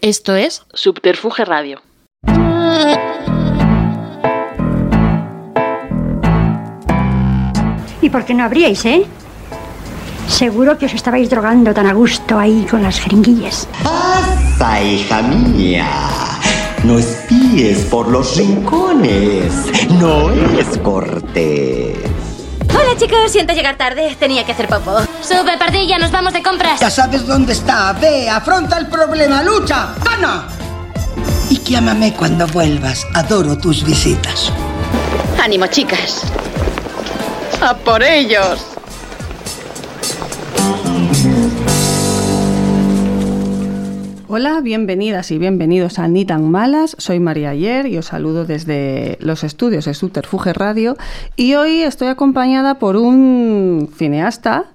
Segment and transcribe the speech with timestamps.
[0.00, 1.82] Esto es Subterfuge Radio.
[8.00, 9.04] ¿Y por qué no abríais, eh?
[10.28, 13.66] Seguro que os estabais drogando tan a gusto ahí con las jeringuillas.
[13.82, 15.88] Pasa, hija mía.
[16.84, 19.52] No espíes por los rincones.
[19.98, 22.07] No es cortés.
[22.98, 24.98] Chicos, siento llegar tarde, tenía que hacer popo.
[25.22, 26.80] Sube, pardilla, nos vamos de compras.
[26.80, 27.92] Ya sabes dónde está.
[27.92, 30.48] Ve, afronta el problema, lucha, gana.
[31.48, 33.06] Y llámame cuando vuelvas.
[33.14, 34.52] Adoro tus visitas.
[35.40, 36.22] Ánimo, chicas.
[37.60, 38.77] ¡A por ellos!
[44.30, 46.94] Hola, bienvenidas y bienvenidos a Ni tan malas.
[46.98, 50.98] Soy María Ayer y os saludo desde los estudios de Subterfuge Radio.
[51.34, 54.66] Y hoy estoy acompañada por un cineasta,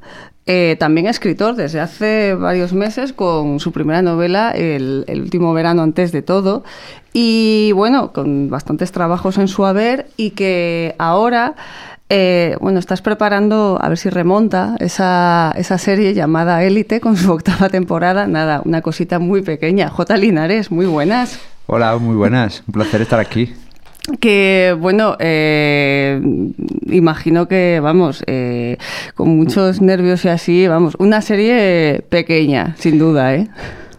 [0.47, 5.83] eh, también escritor desde hace varios meses con su primera novela, el, el, último verano
[5.83, 6.63] antes de todo,
[7.13, 11.55] y bueno, con bastantes trabajos en su haber y que ahora
[12.09, 17.31] eh, bueno, estás preparando, a ver si remonta, esa, esa serie llamada Élite con su
[17.31, 18.27] octava temporada.
[18.27, 19.89] Nada, una cosita muy pequeña.
[19.89, 20.17] J.
[20.17, 21.39] Linares, muy buenas.
[21.67, 22.63] Hola, muy buenas.
[22.67, 23.53] Un placer estar aquí.
[24.19, 26.21] Que bueno, eh,
[26.87, 28.77] imagino que vamos, eh,
[29.15, 33.47] con muchos nervios y así, vamos, una serie pequeña, sin duda, ¿eh?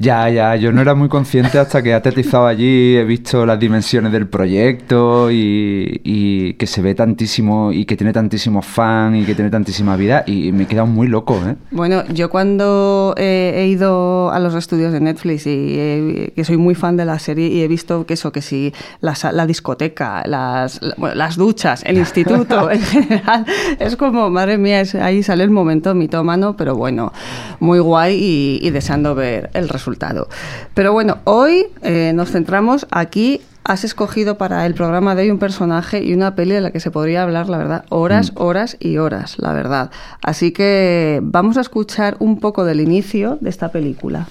[0.04, 3.58] Ya, ya, yo no era muy consciente hasta que he aterrizado allí, he visto las
[3.58, 9.24] dimensiones del proyecto y, y, que se ve tantísimo y que tiene tantísimos fans y
[9.24, 11.56] que tiene tantísima vida y me he quedado muy loco, ¿eh?
[11.70, 16.58] Bueno, yo cuando eh, he ido a los estudios de Netflix y eh, que soy
[16.58, 20.22] muy fan de la serie y he visto que eso, que si la, la discoteca,
[20.26, 23.46] las, la, bueno, las duchas, el instituto en general,
[23.78, 27.10] es como, madre mía, es, ahí sale el momento mitómano, pero bueno,
[27.58, 30.28] muy guay y, y deseando ver el resultado resultado.
[30.74, 33.40] Pero bueno, hoy eh, nos centramos aquí.
[33.66, 36.80] Has escogido para el programa de hoy un personaje y una peli de la que
[36.80, 38.42] se podría hablar, la verdad, horas, mm.
[38.42, 39.90] horas y horas, la verdad.
[40.22, 44.28] Así que vamos a escuchar un poco del inicio de esta película.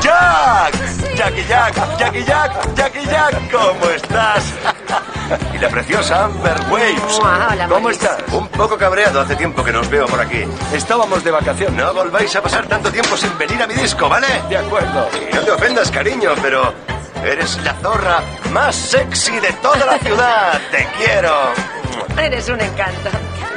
[0.00, 1.14] ¡Jack!
[1.14, 1.98] ¡Jackie Jack!
[1.98, 2.74] ¡Jackie Jack!
[2.74, 3.52] ¡Jackie Jack!
[3.52, 4.54] ¿Cómo estás?
[5.54, 7.18] Y la preciosa Amber Waves.
[7.20, 8.18] Hola, ¿Cómo estás?
[8.32, 10.44] Un poco cabreado, hace tiempo que nos veo por aquí.
[10.72, 11.76] Estábamos de vacación.
[11.76, 14.26] No volváis a pasar tanto tiempo sin venir a mi disco, ¿vale?
[14.48, 15.08] De acuerdo.
[15.30, 16.72] Y no te ofendas, cariño, pero
[17.24, 18.20] eres la zorra
[18.50, 20.60] más sexy de toda la ciudad.
[20.70, 21.32] te quiero.
[22.18, 23.10] Eres un encanto.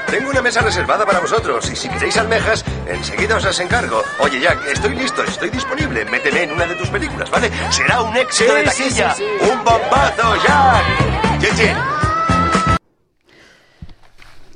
[0.09, 4.01] Tengo una mesa reservada para vosotros y si queréis almejas, enseguida os las encargo.
[4.19, 6.05] Oye, Jack, estoy listo, estoy disponible.
[6.05, 7.49] Méteme en una de tus películas, ¿vale?
[7.69, 9.13] Será un éxito Sí, de sí, taquilla.
[9.15, 9.49] sí, sí.
[9.51, 11.39] Un bombazo, Jack.
[11.41, 11.77] Chin, chin.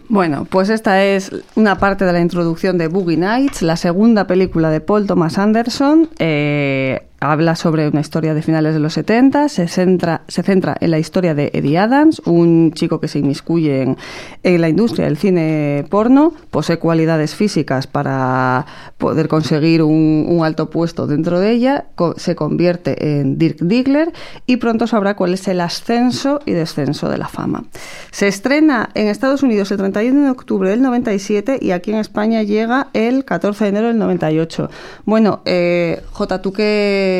[0.07, 4.69] Bueno, pues esta es una parte de la introducción de Boogie Nights, la segunda película
[4.71, 6.09] de Paul Thomas Anderson.
[6.17, 10.91] Eh, habla sobre una historia de finales de los 70, se centra, se centra en
[10.91, 13.97] la historia de Eddie Adams, un chico que se inmiscuye en,
[14.43, 18.65] en la industria del cine porno, posee cualidades físicas para
[18.97, 24.13] poder conseguir un, alto puesto dentro de ella, co- se convierte en Dirk Diggler
[24.45, 27.65] y pronto sabrá cuál es el ascenso y descenso de la fama.
[28.11, 32.43] Se estrena en Estados Unidos el 31 de octubre del 97 y aquí en España
[32.43, 34.69] llega el 14 de enero del 98.
[35.05, 36.53] Bueno, eh, Jota, ¿tú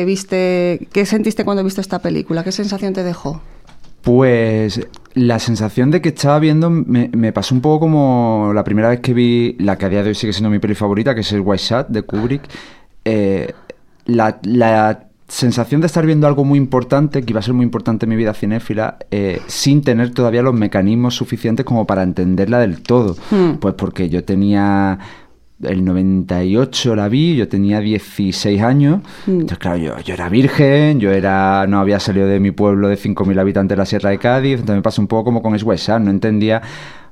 [0.06, 2.44] viste, qué sentiste cuando viste esta película?
[2.44, 3.40] ¿Qué sensación te dejó?
[4.02, 4.80] Pues
[5.14, 9.00] la sensación de que estaba viendo me, me pasó un poco como la primera vez
[9.00, 11.32] que vi la que a día de hoy sigue siendo mi peli favorita, que es
[11.32, 12.42] el White Shot de Kubrick.
[13.04, 13.52] Eh,
[14.06, 18.06] la, la sensación de estar viendo algo muy importante, que iba a ser muy importante
[18.06, 22.82] en mi vida cinéfila, eh, sin tener todavía los mecanismos suficientes como para entenderla del
[22.82, 23.16] todo.
[23.30, 23.58] Hmm.
[23.60, 24.98] Pues porque yo tenía
[25.62, 29.00] el 98 la vi, yo tenía 16 años.
[29.26, 32.96] Entonces, claro, yo, yo era virgen, yo era no había salido de mi pueblo de
[32.96, 34.60] 5.000 habitantes de la Sierra de Cádiz.
[34.60, 36.62] Entonces me pasó un poco como con West no entendía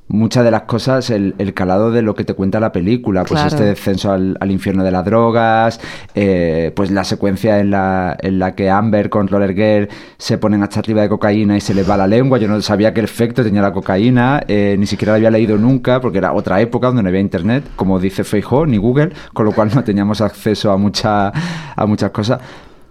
[0.09, 3.39] muchas de las cosas, el, el, calado de lo que te cuenta la película, pues
[3.39, 3.47] Claro.
[3.47, 5.79] este descenso al, al infierno de las drogas,
[6.15, 9.87] eh, pues la secuencia en la, en la que Amber con Roller Girl
[10.17, 12.93] se ponen hasta arriba de cocaína y se les va la lengua, yo no sabía
[12.93, 16.59] qué efecto tenía la cocaína, eh, ni siquiera la había leído nunca, porque era otra
[16.59, 20.21] época donde no había internet, como dice Feijóo, ni Google, con lo cual no teníamos
[20.21, 21.31] acceso a, mucha,
[21.75, 22.41] a muchas cosas.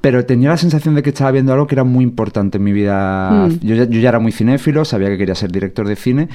[0.00, 2.72] Pero tenía la sensación de que estaba viendo algo que era muy importante en mi
[2.72, 3.48] vida.
[3.48, 3.58] Mm.
[3.66, 6.28] Yo, yo ya era muy cinéfilo, sabía que quería ser director de cine.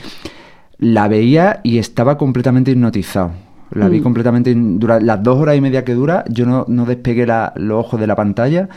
[0.83, 3.31] La veía y estaba completamente hipnotizado.
[3.71, 4.03] La vi Mm.
[4.03, 4.51] completamente.
[4.51, 7.79] in- Dura, las dos horas y media que dura, yo no, no despegué la- los
[7.85, 8.67] ojos de la pantalla.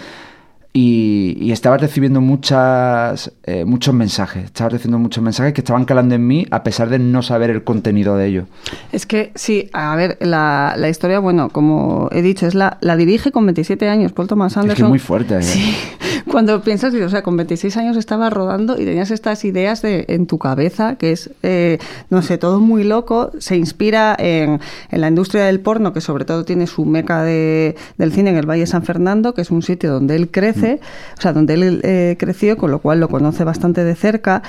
[0.79, 6.14] y, y estaba recibiendo muchas, eh, muchos mensajes, estaba recibiendo muchos mensajes que estaban calando
[6.14, 8.44] en mí a pesar de no saber el contenido de ellos.
[8.93, 12.94] Es que sí, a ver, la, la historia, bueno, como he dicho, es la, la
[12.97, 14.70] dirige con 27 años Paul Thomas Anderson.
[14.73, 15.38] Es que es muy fuerte.
[15.38, 15.43] ¿eh?
[15.43, 15.75] Sí,
[16.31, 20.26] cuando piensas, o sea, con 26 años estaba rodando y tenías estas ideas de, en
[20.26, 21.78] tu cabeza, que es, eh,
[22.11, 26.25] no sé, todo muy loco, se inspira en, en, la industria del porno, que sobre
[26.25, 29.50] todo tiene su meca de, del cine en el Valle de San Fernando, que es
[29.50, 31.19] un sitio donde él crece, mm.
[31.19, 34.43] o sea, donde él eh, creció, con lo cual lo conoce bastante de cerca,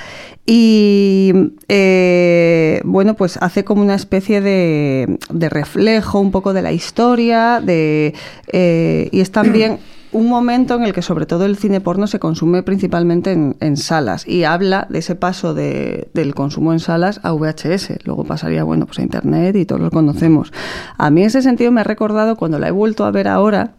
[0.46, 1.32] y
[1.68, 7.60] eh, bueno, pues hace como una especie de, de, reflejo un poco de la historia,
[7.60, 8.14] de,
[8.52, 9.78] eh, y es también
[10.12, 13.76] un momento en el que sobre todo el cine porno se consume principalmente en, en
[13.76, 18.04] salas y habla de ese paso de, del consumo en salas a VHS.
[18.04, 20.52] Luego pasaría, bueno, pues a Internet y todos lo conocemos.
[20.96, 23.72] A mí en ese sentido me ha recordado cuando la he vuelto a ver ahora,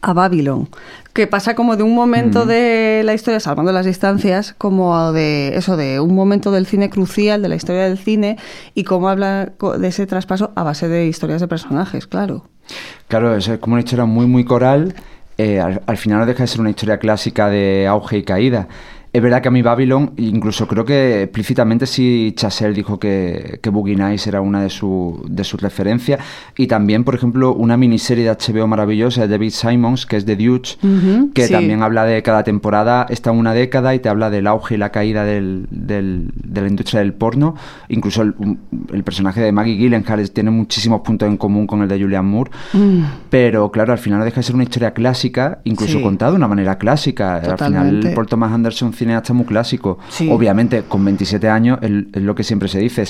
[0.00, 0.68] a Babylon,
[1.12, 2.48] que pasa como de un momento mm.
[2.48, 7.42] de la historia, salvando las distancias, como de eso, de un momento del cine crucial,
[7.42, 8.38] de la historia del cine,
[8.74, 12.44] y cómo habla de ese traspaso a base de historias de personajes, claro.
[13.08, 14.94] Claro, es como una historia muy, muy coral,
[15.38, 18.68] eh, al, al, final no deja de ser una historia clásica de auge y caída.
[19.10, 23.70] Es verdad que a mí Babylon, incluso creo que explícitamente sí Chazelle dijo que, que
[23.70, 26.20] Boogie Nights era una de, su, de sus referencias.
[26.56, 30.34] Y también, por ejemplo, una miniserie de HBO maravillosa de David Simons, que es The
[30.34, 31.52] uh -huh, que sí.
[31.52, 34.90] también habla de cada temporada, está una década y te habla del auge y la
[34.90, 37.54] caída del, del, de la industria del porno.
[37.88, 38.34] Incluso el,
[38.92, 42.50] el, personaje de Maggie Gyllenhaal tiene muchísimos puntos en común con el de Julianne Moore.
[42.74, 43.02] Mm.
[43.30, 46.02] Pero claro, al final no deja de ser una historia clásica, incluso sí.
[46.02, 47.40] contada de una manera clásica.
[47.40, 47.64] Totalmente.
[47.64, 49.98] Al final, Paul Thomas Anderson cineasta muy clásico.
[50.08, 50.28] Sí.
[50.30, 53.04] Obviamente, con 27 años es, lo que siempre se dice.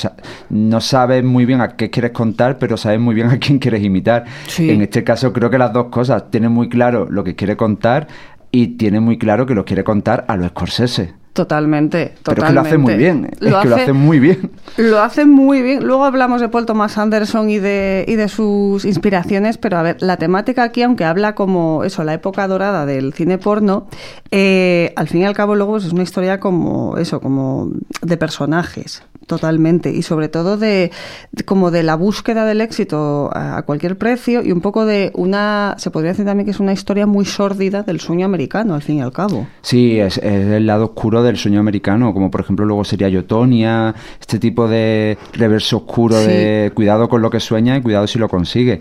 [0.50, 3.82] No sabes muy bien a qué quieres contar, pero sabes muy bien a quién quieres
[3.82, 4.24] imitar.
[4.46, 4.70] Sí.
[4.70, 6.30] En este caso, creo que las dos cosas.
[6.30, 8.06] Tiene muy claro lo que quiere contar
[8.50, 11.14] y tiene muy claro que lo quiere contar a los Scorsese.
[11.38, 12.24] Totalmente, totalmente.
[12.24, 14.50] Pero es que lo hace muy bien, lo es hace, que lo hace muy bien.
[14.76, 15.84] Lo hace muy bien.
[15.86, 19.98] Luego hablamos de Paul Thomas Anderson y de, y de sus inspiraciones, pero a ver,
[20.00, 23.86] la temática aquí, aunque habla como eso, la época dorada del cine porno,
[24.32, 27.70] eh, al fin y al cabo luego es una historia como eso, como
[28.02, 30.90] de personajes, totalmente, y sobre todo de,
[31.30, 35.12] de como de la búsqueda del éxito a, a, cualquier precio y un poco de
[35.14, 38.82] una, se podría decir también que es una historia muy sórdida del sueño americano, al
[38.82, 39.46] fin y al cabo.
[39.62, 43.94] Sí, es, es el lado oscuro del sueño americano, como por ejemplo luego sería Yotonia,
[44.20, 46.26] este tipo de reverso oscuro sí.
[46.26, 48.80] de cuidado con lo que sueña y cuidado si lo consigue.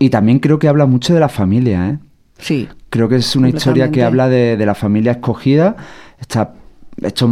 [0.00, 1.98] Y también creo que habla mucho de la familia, ¿eh?
[2.38, 2.68] Sí.
[2.90, 5.76] Creo que es una historia que habla de, de la familia escogida,
[6.18, 6.54] está
[7.02, 7.28] hecho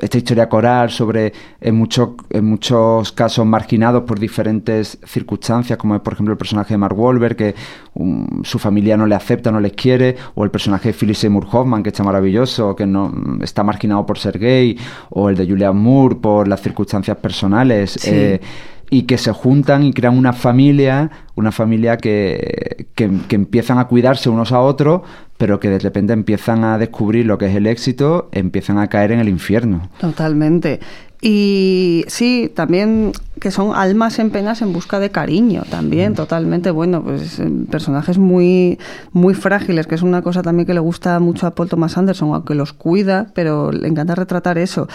[0.00, 6.00] esta historia coral sobre en, mucho, en muchos casos marginados por diferentes circunstancias, como es
[6.00, 7.54] por ejemplo el personaje de Mark Wahlberg, que
[7.94, 11.46] um, su familia no le acepta, no les quiere, o el personaje de Philip Seymour
[11.50, 13.12] Hoffman, que está maravilloso, que no
[13.42, 14.78] está marginado por ser gay,
[15.10, 17.96] o el de Julianne Moore por las circunstancias personales.
[17.98, 18.10] Sí.
[18.12, 18.40] Eh,
[18.88, 23.88] y que se juntan y crean una familia, una familia que, que, que, empiezan a
[23.88, 25.02] cuidarse unos a otros,
[25.38, 29.12] pero que de repente empiezan a descubrir lo que es el éxito, empiezan a caer
[29.12, 29.88] en el infierno.
[29.98, 30.80] Totalmente.
[31.20, 36.16] Y sí, también que son almas en penas en busca de cariño, también, mm.
[36.16, 36.70] totalmente.
[36.70, 38.78] Bueno, pues eh, personajes muy,
[39.12, 42.34] muy frágiles, que es una cosa también que le gusta mucho a Paul Thomas Anderson,
[42.34, 44.88] aunque los cuida, pero le encanta retratar eso.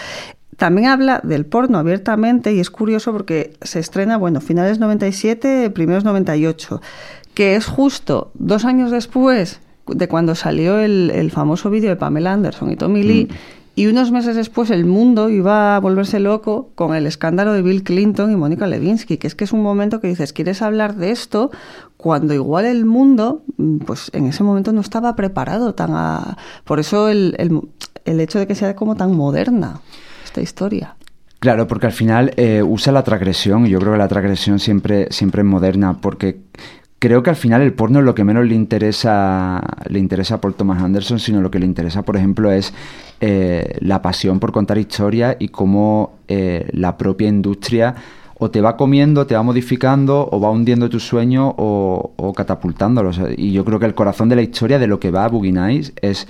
[0.56, 6.04] También habla del porno abiertamente y es curioso porque se estrena, bueno, finales 97, primeros
[6.04, 6.80] 98,
[7.34, 12.32] que es justo dos años después de cuando salió el, el famoso vídeo de Pamela
[12.32, 13.28] Anderson y Tommy Lee.
[13.30, 13.34] Mm.
[13.74, 17.82] Y unos meses después el mundo iba a volverse loco con el escándalo de Bill
[17.82, 21.10] Clinton y Mónica Lewinsky, que es que es un momento que dices, ¿quieres hablar de
[21.10, 21.50] esto?
[21.96, 23.42] Cuando igual el mundo,
[23.86, 26.36] pues en ese momento no estaba preparado tan a...
[26.64, 27.62] Por eso el, el,
[28.04, 29.80] el hecho de que sea como tan moderna
[30.22, 30.96] esta historia.
[31.38, 35.08] Claro, porque al final eh, usa la transgresión y yo creo que la transgresión siempre,
[35.10, 36.42] siempre es moderna, porque
[37.02, 40.40] creo que al final el porno es lo que menos le interesa, le interesa a
[40.40, 42.72] Paul Thomas Anderson, sino lo que le interesa, por ejemplo, es
[43.20, 47.96] eh, la pasión por contar historias y cómo eh, la propia industria
[48.38, 53.20] o te va comiendo, te va modificando, o va hundiendo tu sueño o, o catapultándolos.
[53.36, 55.92] Y yo creo que el corazón de la historia de lo que va a Boogie
[56.02, 56.28] es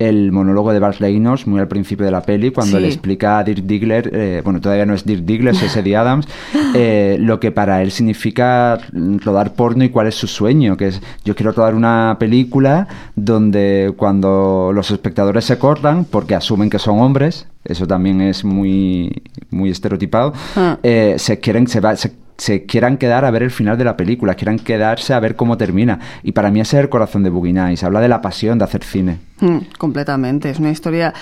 [0.00, 2.82] el monólogo de Bart Reynolds muy al principio de la peli cuando sí.
[2.82, 6.26] le explica a Dirk Diggler, eh, bueno, todavía no es Dirk Diggler, es Eddie Adams,
[6.74, 11.02] eh, lo que para él significa rodar porno y cuál es su sueño, que es
[11.22, 16.98] yo quiero rodar una película donde cuando los espectadores se cortan porque asumen que son
[16.98, 20.78] hombres, eso también es muy muy estereotipado, ah.
[20.82, 23.96] eh, se quieren se, va, se se quieran quedar a ver el final de la
[23.98, 25.98] película, quieran quedarse a ver cómo termina.
[26.22, 28.64] Y para mí ese es el corazón de Boogie Nights, habla de la pasión de
[28.64, 29.18] hacer cine.
[29.40, 31.12] Mm, completamente, es una historia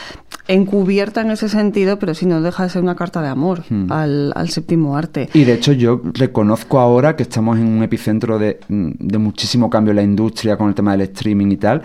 [0.46, 3.90] encubierta en ese sentido, pero sí no deja de ser una carta de amor Hmm.
[3.90, 5.28] al, al séptimo arte.
[5.34, 9.90] Y de hecho yo reconozco ahora que estamos en un epicentro de, de muchísimo cambio
[9.90, 11.82] en la industria con el tema del streaming y tal.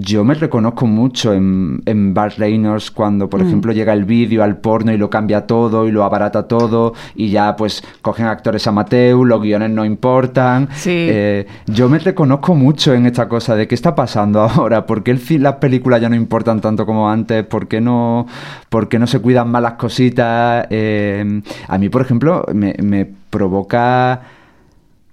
[0.00, 3.46] Yo me reconozco mucho en, en Bart Reynolds cuando, por Mm.
[3.46, 7.30] ejemplo, llega el vídeo al porno y lo cambia todo y lo abarata todo y
[7.30, 10.68] ya pues cogen actores amateur, los guiones no importan.
[10.74, 10.90] Sí.
[10.94, 15.10] Eh, yo me reconozco mucho en esta cosa de qué está pasando ahora, por qué
[15.10, 18.26] el las películas ya no importan tanto como antes, por qué no,
[18.68, 20.66] por qué no se cuidan más las cositas.
[20.70, 24.20] Eh, a mí, por ejemplo, me, me provoca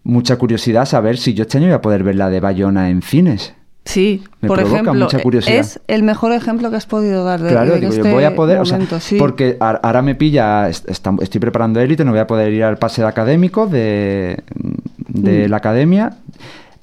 [0.04, 3.02] mucha curiosidad saber si yo este año voy a poder ver la de Bayona en
[3.02, 3.56] cines.
[3.86, 5.60] Sí, Me por provoca ejemplo, mucha curiosidad.
[5.60, 8.36] es el mejor ejemplo que has podido dar de, Claro, de digo, este voy a
[8.36, 9.18] poder, o sea, momento, sí.
[9.18, 13.08] porque ahora me pilla, estoy preparando élite, no voy a poder ir al pase de
[13.08, 14.40] académico de,
[15.08, 15.52] de Mm.
[15.52, 16.14] la academia.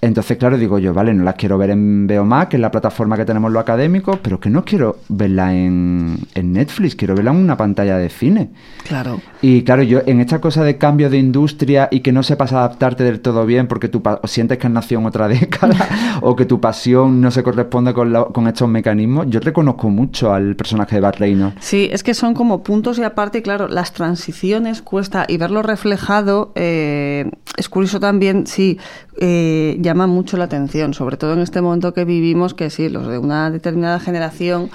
[0.02, 3.16] Entonces, claro, digo yo, vale, no las quiero ver en Beomac, que es la plataforma
[3.16, 7.37] que tenemos los académicos, pero que no quiero verla en, en Netflix, quiero verla en
[7.37, 8.50] una pantalla de cine.
[8.87, 9.21] Claro.
[9.42, 13.04] Y claro, yo en esta cosa de cambio de industria y que no sepas adaptarte
[13.04, 15.76] del todo bien porque tú sientes que has nacido en otra década
[16.21, 20.35] o que tu pasión no se corresponde con, la- con estos mecanismos, yo reconozco mucho
[20.35, 21.56] al personaje de Bart Reynolds.
[21.61, 26.50] Sí, es que son como puntos y aparte, claro, las transiciones cuesta y verlo reflejado
[26.56, 28.78] eh, es curioso también, sí,
[29.21, 33.06] eh, llama mucho la atención, sobre todo en este momento que vivimos, que sí, los
[33.08, 34.70] de una determinada generación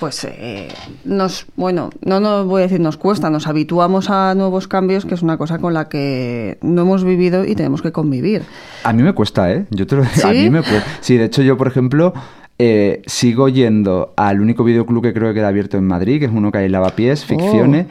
[0.00, 0.68] pues eh,
[1.04, 5.14] nos, bueno, no nos voy a decir nos cuesta, nos habituamos a nuevos cambios, que
[5.14, 8.42] es una cosa con la que no hemos vivido y tenemos que convivir.
[8.82, 9.66] A mí me cuesta, ¿eh?
[9.70, 10.22] Yo te lo ¿Sí?
[10.22, 10.84] A mí me cuesta.
[11.00, 12.12] Sí, de hecho yo, por ejemplo,
[12.58, 16.32] eh, sigo yendo al único videoclub que creo que queda abierto en Madrid, que es
[16.32, 17.86] uno que hay en Lavapiés, Ficciones.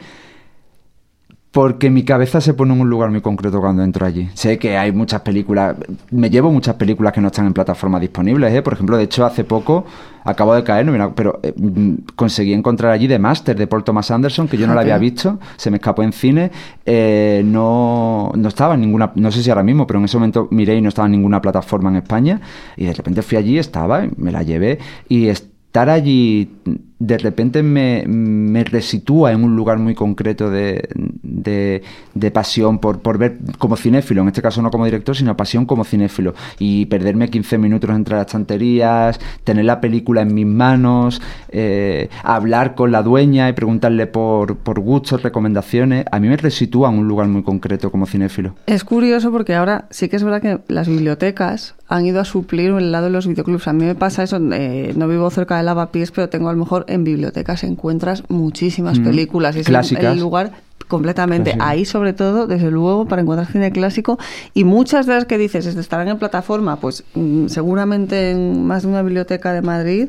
[1.54, 4.28] Porque mi cabeza se pone en un lugar muy concreto cuando entro allí.
[4.34, 5.76] Sé que hay muchas películas,
[6.10, 8.60] me llevo muchas películas que no están en plataformas disponibles, ¿eh?
[8.60, 9.84] Por ejemplo, de hecho, hace poco,
[10.24, 13.68] acabo de caer, no me la- pero eh, mm, conseguí encontrar allí The Master de
[13.68, 16.50] Paul Thomas Anderson, que yo no la había visto, se me escapó en cine,
[16.84, 20.48] eh, no, no estaba en ninguna, no sé si ahora mismo, pero en ese momento
[20.50, 22.40] miré y no estaba en ninguna plataforma en España,
[22.76, 26.50] y de repente fui allí, estaba, me la llevé, y estar allí
[26.98, 30.88] de repente me, me resitúa en un lugar muy concreto de,
[31.22, 35.66] de, pasión por, por ver como cinéfilo, en este caso no como director, sino pasión
[35.66, 36.34] como cinéfilo.
[36.58, 42.74] Y perderme 15 minutos entre las estanterías, tener la película en mis manos, eh, hablar
[42.74, 47.08] con la dueña y preguntarle por, por gustos, recomendaciones, a mí me resitúa en un
[47.08, 48.54] lugar muy concreto como cinéfilo.
[48.66, 52.70] Es curioso porque ahora sí que es verdad que las bibliotecas han ido a suplir
[52.70, 53.68] el lado de los videoclubs.
[53.68, 56.58] A mí me pasa eso, eh, no vivo cerca de Lavapiés, pero tengo a lo
[56.58, 59.56] mejor en bibliotecas encuentras muchísimas Mm, películas.
[59.56, 60.12] Es el- clásicas.
[60.14, 60.52] el lugar
[60.88, 61.52] completamente.
[61.52, 61.64] Clásico.
[61.64, 64.18] Ahí sobre todo, desde luego, para encontrar cine clásico.
[64.52, 68.88] Y muchas de las que dices estarán en plataforma, pues mm, seguramente en más de
[68.88, 70.08] una biblioteca de Madrid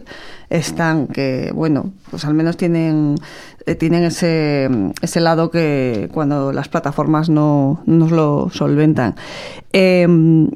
[0.49, 3.15] están, que bueno, pues al menos tienen,
[3.65, 4.69] eh, tienen ese,
[5.01, 9.15] ese lado que cuando las plataformas no nos lo solventan.
[9.71, 10.49] Em,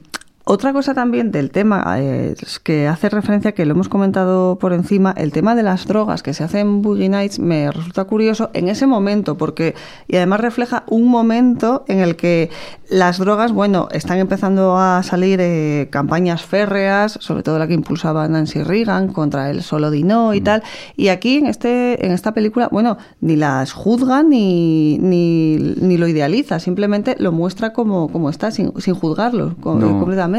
[0.45, 4.73] otra cosa también del tema eh, es que hace referencia, que lo hemos comentado por
[4.73, 8.49] encima, el tema de las drogas que se hacen en Boogie Nights me resulta curioso
[8.53, 9.75] en ese momento, porque
[10.07, 12.49] y además refleja un momento en el que
[12.89, 18.27] las drogas, bueno, están empezando a salir eh, campañas férreas, sobre todo la que impulsaba
[18.27, 20.63] Nancy Reagan contra el solo dino y tal,
[20.95, 26.07] y aquí en este en esta película, bueno, ni las juzga ni, ni, ni lo
[26.07, 29.99] idealiza, simplemente lo muestra como, como está, sin, sin juzgarlo No.
[29.99, 30.38] completamente.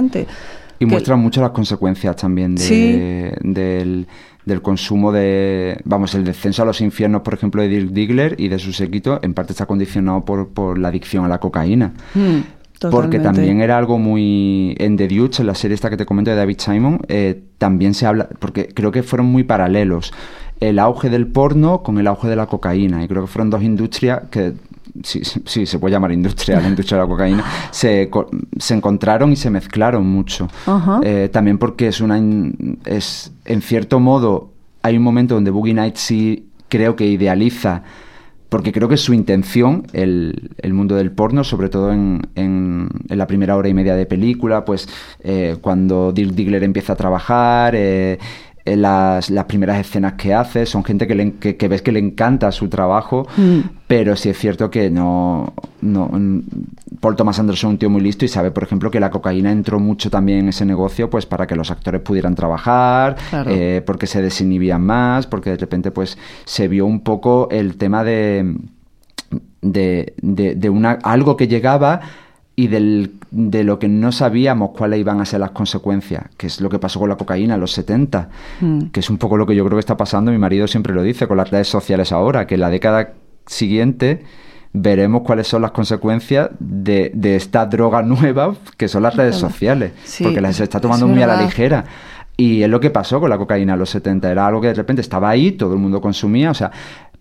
[0.78, 3.38] Y Que- muestra mucho las consecuencias también de- Sí.
[3.48, 4.06] del,
[4.46, 8.48] del consumo de, vamos, el descenso a los infiernos, por ejemplo, de Dirk Diggler y
[8.48, 11.92] de su séquito, en parte está condicionado por, por la adicción a la cocaína.
[12.14, 12.38] Mm,
[12.90, 14.74] Porque también era algo muy...
[14.78, 17.92] En The Deuce, en la serie esta que te comento de David Simon, eh, también
[17.92, 18.26] se habla...
[18.38, 20.14] Porque creo que fueron muy paralelos.
[20.60, 23.02] El auge del porno con el auge de la cocaína.
[23.02, 24.52] Y creo que fueron dos industrias que...
[25.04, 27.44] Sí, sí, se puede llamar industria, la industria de la cocaína.
[27.70, 28.10] Se,
[28.58, 30.48] se encontraron y se mezclaron mucho.
[31.02, 32.18] Eh, también porque es una...
[32.18, 34.50] in- Es, en cierto modo,
[34.82, 37.82] hay un momento donde Boogie Nights sí creo que idealiza
[38.48, 42.88] porque creo que es su intención, el, el mundo del porno, sobre todo en, en-
[43.08, 44.88] en la primera hora y media de película, pues
[45.20, 48.18] eh, cuando Dirk Diggler empieza a trabajar, eh,
[48.64, 51.98] las, las primeras escenas que hace, son gente que, le- que, que ves que le
[51.98, 53.60] encanta su trabajo, Mm.
[53.86, 56.08] pero sí es cierto que no, no...
[56.12, 56.40] mm,
[57.00, 59.50] Paul Thomas Anderson es un tío muy listo y sabe, por ejemplo, que la cocaína
[59.50, 63.50] entró mucho también en ese negocio pues para que los actores pudieran trabajar, Claro.
[63.50, 68.04] eh, porque se desinhibían más, porque de repente pues se vio un poco el tema
[68.04, 68.54] de
[69.62, 72.00] de, de, de una, algo que llegaba
[72.56, 76.60] y del, de lo que no sabíamos cuáles iban a ser las consecuencias, que es
[76.60, 78.28] lo que pasó con la cocaína en los 70,
[78.60, 78.80] Mm.
[78.92, 81.02] que es un poco lo que yo creo que está pasando, mi marido siempre lo
[81.02, 83.12] dice, con las redes sociales ahora, que en la década
[83.46, 84.22] siguiente
[84.72, 89.92] veremos cuáles son las consecuencias de, de esta droga nueva que son las redes sociales,
[90.04, 91.84] Sí, porque las es- está tomando es muy a la ligera.
[92.36, 94.74] Y es lo que pasó con la cocaína en los 70, era algo que de
[94.74, 96.70] repente estaba ahí, todo el mundo consumía, o sea,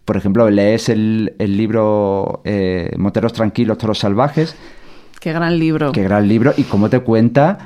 [0.06, 4.56] por ejemplo, lees el, el libro eh, Moteros Tranquilos, Toros Salvajes,
[5.20, 5.92] Qué gran libro.
[5.92, 6.54] Qué gran libro.
[6.56, 7.58] Y cómo te cuenta.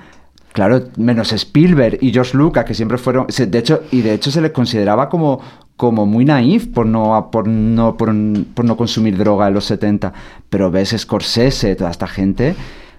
[0.53, 3.27] Claro, menos Spielberg y George Lucas, que siempre fueron.
[3.27, 5.39] De hecho, y de hecho se les consideraba como,
[5.75, 8.13] como muy naif por no, por, no, por,
[8.53, 10.13] por no consumir droga en los 70.
[10.49, 12.55] Pero ves Scorsese, toda esta gente.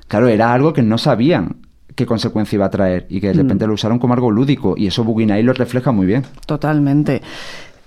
[0.08, 1.56] Claro, era algo que no sabían
[1.94, 3.06] qué consecuencia iba a traer.
[3.08, 4.74] Y que de repente lo usaron como algo lúdico.
[4.76, 6.24] Y eso Nights lo refleja muy bien.
[6.46, 7.22] Totalmente.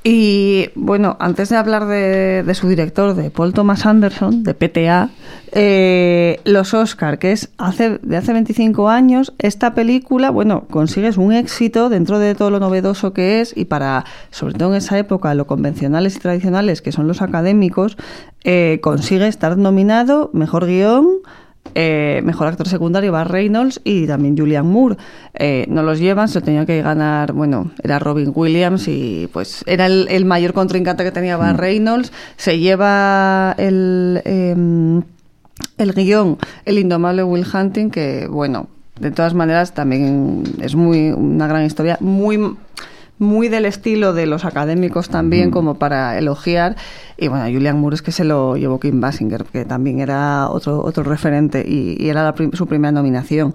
[0.09, 5.09] Y bueno, antes de hablar de, de su director, de Paul Thomas Anderson, de PTA,
[5.51, 11.33] eh, los Oscar, que es hace, de hace 25 años, esta película, bueno, consigues un
[11.33, 15.33] éxito dentro de todo lo novedoso que es y para, sobre todo en esa época,
[15.33, 17.97] lo convencionales y tradicionales que son los académicos,
[18.45, 21.05] eh, consigue estar nominado, mejor guion,
[21.75, 24.97] eh, mejor actor secundario va Reynolds y también Julian Moore.
[25.33, 29.63] Eh, no los llevan, se lo tenía que ganar, bueno, era Robin Williams y pues
[29.67, 32.11] era el, el mayor contrincante que tenía va Reynolds.
[32.37, 35.03] Se lleva el, em,
[35.77, 38.67] el guion, el indomable Will Hunting, que bueno,
[38.99, 42.57] de todas maneras también es muy una gran historia, muy
[43.19, 46.75] muy del estilo de los académicos también, como para elogiar.
[47.17, 50.83] Y bueno, Julian Moore es que se lo llevó Kim Basinger, que también era otro,
[50.83, 53.53] otro referente y, y era la prim- su primera nominación.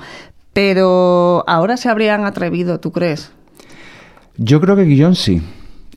[0.52, 3.32] Pero ahora se habrían atrevido, ¿tú crees?
[4.36, 5.40] Yo creo que guion sí.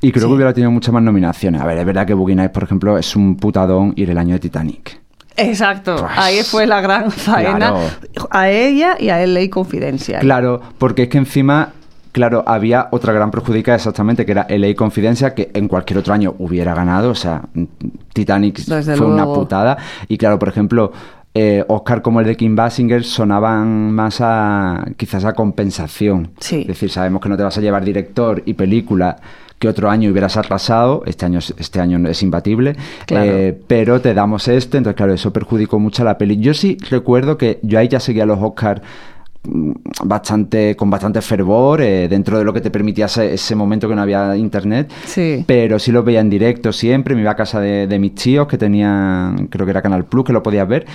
[0.02, 0.30] Y creo Sí.
[0.30, 1.62] que hubiera tenido muchas más nominaciones.
[1.62, 4.34] A ver, es verdad que Boogie Nights, por ejemplo, es un putadón ir el año
[4.34, 5.02] de Titanic.
[5.38, 7.80] Exacto, Pues, ahí fue la gran faena claro.
[8.30, 10.22] a ella y a LA Confidencial.
[10.22, 11.74] Claro, porque es que encima,
[12.16, 16.34] claro, había otra gran perjudicada exactamente, que era LA Confidencia, que en cualquier otro año
[16.40, 17.10] hubiera ganado.
[17.10, 17.42] O sea,
[18.14, 19.78] Titanic Desde fue una putada.
[20.08, 20.94] Y claro, por ejemplo,
[21.34, 26.30] eh, Oscar como el de Kim Basinger sonaban más a quizás a compensación.
[26.40, 26.62] Sí.
[26.62, 29.18] Es decir, sabemos que no te vas a llevar director y película
[29.60, 33.32] que otro año hubieras arrasado, este año, es- este año es imbatible, Claro.
[33.32, 36.38] eh, pero te damos este, entonces claro, eso perjudicó mucho a la peli.
[36.38, 39.15] Yo sí recuerdo que yo ahí ya seguía los Oscars mm,
[40.04, 43.96] bastante con bastante fervor eh, dentro de lo que te permitía ese, ese momento que
[43.96, 45.44] no había internet Sí.
[45.48, 48.48] pero sí los veía en directo siempre me iba a casa de, de mis tíos
[48.48, 50.86] que tenían creo que era Canal Plus que lo podías ver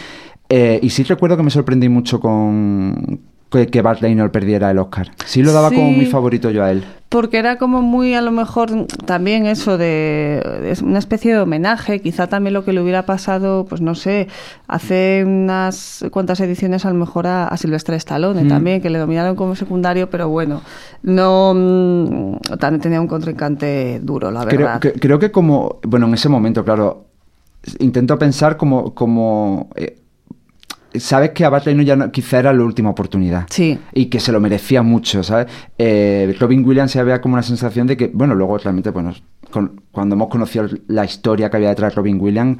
[0.53, 4.01] Eh, y sí recuerdo que me sorprendí mucho con que, que Bart
[4.33, 7.83] perdiera el Oscar sí lo daba como mi favorito yo a él Porque era como
[7.83, 12.65] muy, a lo mejor, también eso de, es una especie de homenaje, quizá también lo
[12.65, 14.29] que le hubiera pasado, pues no sé,
[14.69, 18.49] hace unas cuantas ediciones a lo mejor a, a Silvestre Stallone Mm.
[18.49, 20.63] también, que le dominaron como secundario, pero bueno,
[21.03, 24.81] no, mm, también tenía un contrincante duro, la Creo verdad.
[24.81, 27.07] que, creo que como, bueno, en ese momento, claro,
[27.81, 29.97] intento pensar como, como eh,
[30.95, 33.47] sabes que a Bart Reynolds ya no- quizá era la última oportunidad.
[33.51, 33.79] Sí.
[33.93, 35.47] Y que se lo merecía mucho, ¿sabes?
[35.79, 39.13] Eh, Robin Williams se había como una sensación de que, bueno, luego realmente, bueno,
[39.51, 42.59] con- cuando hemos conocido la historia que había detrás de Robin Williams,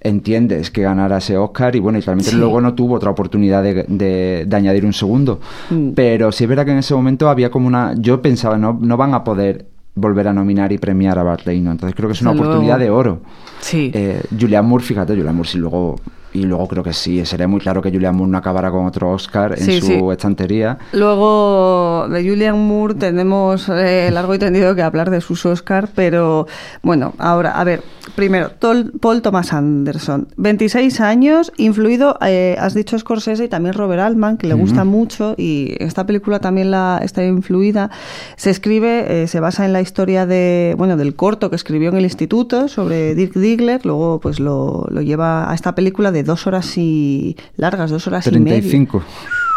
[0.00, 2.36] entiendes que ganara ese Oscar y bueno, y realmente Sí.
[2.36, 5.40] luego no tuvo otra oportunidad de, de- de añadir un segundo.
[5.70, 5.90] Mm.
[5.94, 7.94] Pero sí es verdad que en ese momento había como una...
[7.96, 11.74] Yo pensaba, no, no van a poder volver a nominar y premiar a Bart Reynolds.
[11.76, 12.84] Entonces creo que es una oportunidad luego.
[12.84, 13.20] de oro.
[13.60, 13.90] Sí.
[13.94, 15.96] Eh, Julian Moore, fíjate, Julian Moore sí luego...
[16.34, 19.10] Y luego creo que sí, sería muy claro que Julian Moore no acabara con otro
[19.10, 20.00] Oscar en Sí, su sí.
[20.12, 20.78] estantería.
[20.92, 26.46] Luego de Julian Moore tenemos eh, largo y tendido que hablar de sus Oscar, pero
[26.82, 27.82] bueno, ahora, a ver,
[28.14, 34.00] primero, Tol- Paul Thomas Anderson, 26 años, influido, eh, has dicho Scorsese y también Robert
[34.02, 37.90] Altman, que le gusta mucho y esta película también la está influida.
[38.36, 41.96] Se escribe, eh, se basa en la historia de, bueno, del corto que escribió en
[41.96, 46.46] el instituto sobre Dirk Diggler, luego pues lo, lo lleva a esta película de dos
[46.46, 48.70] horas y largas, dos horas y media.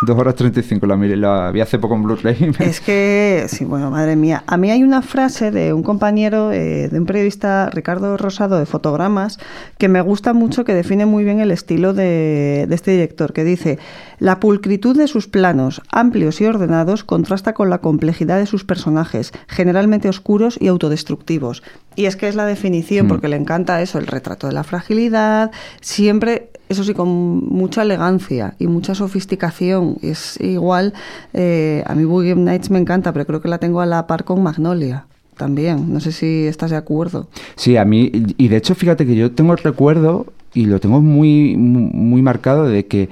[0.01, 0.05] 35.
[0.05, 2.51] Dos horas 35, la, miré- la vi hace poco en Blu-ray.
[2.59, 4.43] Es que, sí, bueno, madre mía.
[4.47, 8.65] A mí hay una frase de un compañero, eh, de un periodista, Ricardo Rosado, de
[8.65, 9.39] Fotogramas,
[9.77, 13.43] que me gusta mucho, que define muy bien el estilo de, de este director, que
[13.43, 13.79] dice,
[14.19, 19.31] la pulcritud de sus planos, amplios y ordenados, contrasta con la complejidad de sus personajes,
[19.47, 21.63] generalmente oscuros y autodestructivos.
[21.95, 23.09] Y es que es la definición, Mm.
[23.09, 27.09] porque le encanta eso, el retrato de la fragilidad, siempre, eso sí, con
[27.47, 29.97] mucha elegancia y mucha sofisticación.
[30.01, 30.93] Es igual,
[31.33, 34.23] eh, a mí Boogie Nights me encanta, pero creo que la tengo a la par
[34.23, 35.05] con Magnolia
[35.37, 35.93] también.
[35.93, 37.27] No sé si estás de acuerdo.
[37.55, 41.01] Sí, a mí, y de hecho, fíjate que yo tengo el recuerdo, y lo tengo
[41.01, 43.09] muy, muy, muy marcado, de que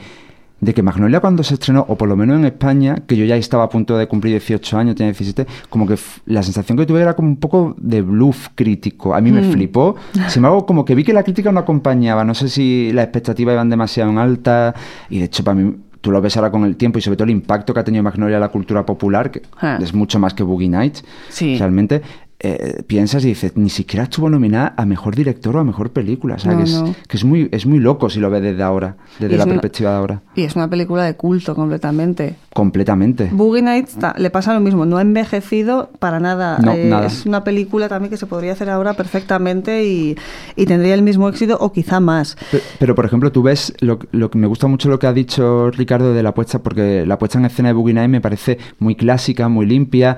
[0.63, 3.35] de que Magnolia cuando se estrenó, o por lo menos en España, que yo ya
[3.35, 5.95] estaba a punto de cumplir 18 años, tenía 17, como que
[6.25, 9.13] la sensación que tuve era como un poco de bluff crítico.
[9.13, 9.51] A mí me Mm.
[9.51, 9.95] flipó.
[10.29, 12.23] Sin embargo, como que vi que la crítica no acompañaba.
[12.23, 14.73] No sé si las expectativas iban demasiado en alta.
[15.09, 17.25] Y de hecho, para mí, tú lo ves ahora con el tiempo y sobre todo
[17.25, 19.77] el impacto que ha tenido Magnolia en la cultura popular, que Ah.
[19.81, 21.03] es mucho más que Boogie Nights.
[21.29, 21.57] Sí.
[21.57, 22.01] Realmente.
[22.45, 26.35] Eh, piensas y dices, ni siquiera estuvo nominada a mejor director o a mejor película.
[26.35, 26.95] O sea, No, que, es, no.
[27.07, 29.91] que es muy es muy loco si lo ves desde ahora, desde la una- perspectiva
[29.91, 30.21] de ahora.
[30.35, 32.35] Y es una película de culto completamente.
[32.53, 33.29] Completamente.
[33.31, 36.59] Boogie Nights le pasa lo mismo, no ha envejecido para nada.
[36.59, 37.07] No, Eh, nada.
[37.07, 40.15] Es una película también que se podría hacer ahora perfectamente y,
[40.55, 42.35] y tendría el mismo éxito o quizá más.
[42.51, 45.13] Pe- Pero, por ejemplo, tú ves, lo, lo que me gusta mucho lo que ha
[45.13, 48.57] dicho Ricardo de la puesta, porque la puesta en escena de Boogie Nights me parece
[48.79, 50.17] muy clásica, muy limpia,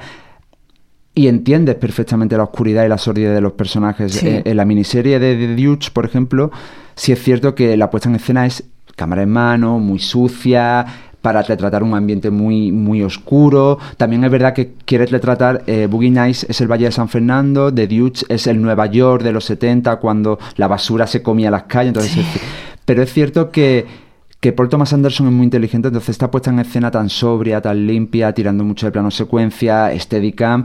[1.15, 4.13] y entiendes perfectamente la oscuridad y la sordidez de los personajes.
[4.13, 4.27] Sí.
[4.27, 6.51] Eh, en la miniserie de The por ejemplo,
[6.95, 10.85] sí es cierto que la puesta en escena es cámara en mano, muy sucia,
[11.21, 13.79] para retratar un ambiente muy, muy oscuro.
[13.97, 17.73] También es verdad que quiere retratar eh, Boogie Nights es el Valle de San Fernando,
[17.73, 21.63] The Deuce es el Nueva York de los 70, cuando la basura se comía las
[21.63, 21.89] calles.
[21.95, 22.41] Entonces, es-
[22.85, 24.05] pero es cierto que
[24.41, 27.87] que Paul Thomas Anderson es muy inteligente, entonces está puesta en escena tan sobria, tan
[27.87, 30.63] limpia, tirando mucho de plano secuencia, estética.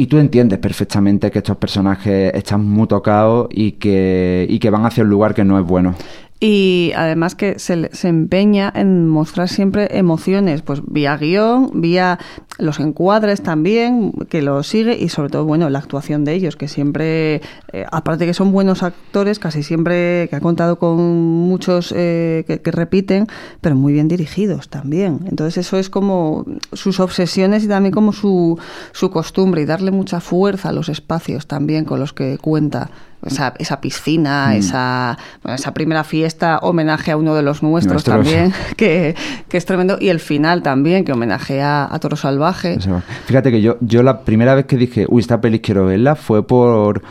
[0.00, 4.86] Y tú entiendes perfectamente que estos personajes están muy tocados y que, y que van
[4.86, 5.96] hacia un lugar que no es bueno.
[6.40, 12.20] Y además que se, se empeña en mostrar siempre emociones, pues vía guion, vía
[12.58, 16.68] los encuadres también, que lo sigue, y sobre todo, bueno, la actuación de ellos, que
[16.68, 17.40] siempre,
[17.72, 22.60] eh, aparte que son buenos actores, casi siempre, que ha contado con muchos eh, que,
[22.60, 23.26] que repiten,
[23.60, 25.20] pero muy bien dirigidos también.
[25.28, 28.58] Entonces eso es como sus obsesiones y también como su,
[28.92, 32.90] su costumbre, y darle mucha fuerza a los espacios también con los que cuenta.
[33.24, 34.58] Esa, esa piscina, Mm.
[34.58, 38.16] esa, bueno, esa primera fiesta, homenaje a uno de los nuestros, Nuestros.
[38.16, 39.16] también, que,
[39.48, 39.96] que es tremendo.
[40.00, 42.78] Y el final también, que homenajea a Toro Salvaje.
[43.26, 46.46] Fíjate que yo, yo la primera vez que dije, uy, esta peli quiero verla, fue
[46.46, 47.02] por,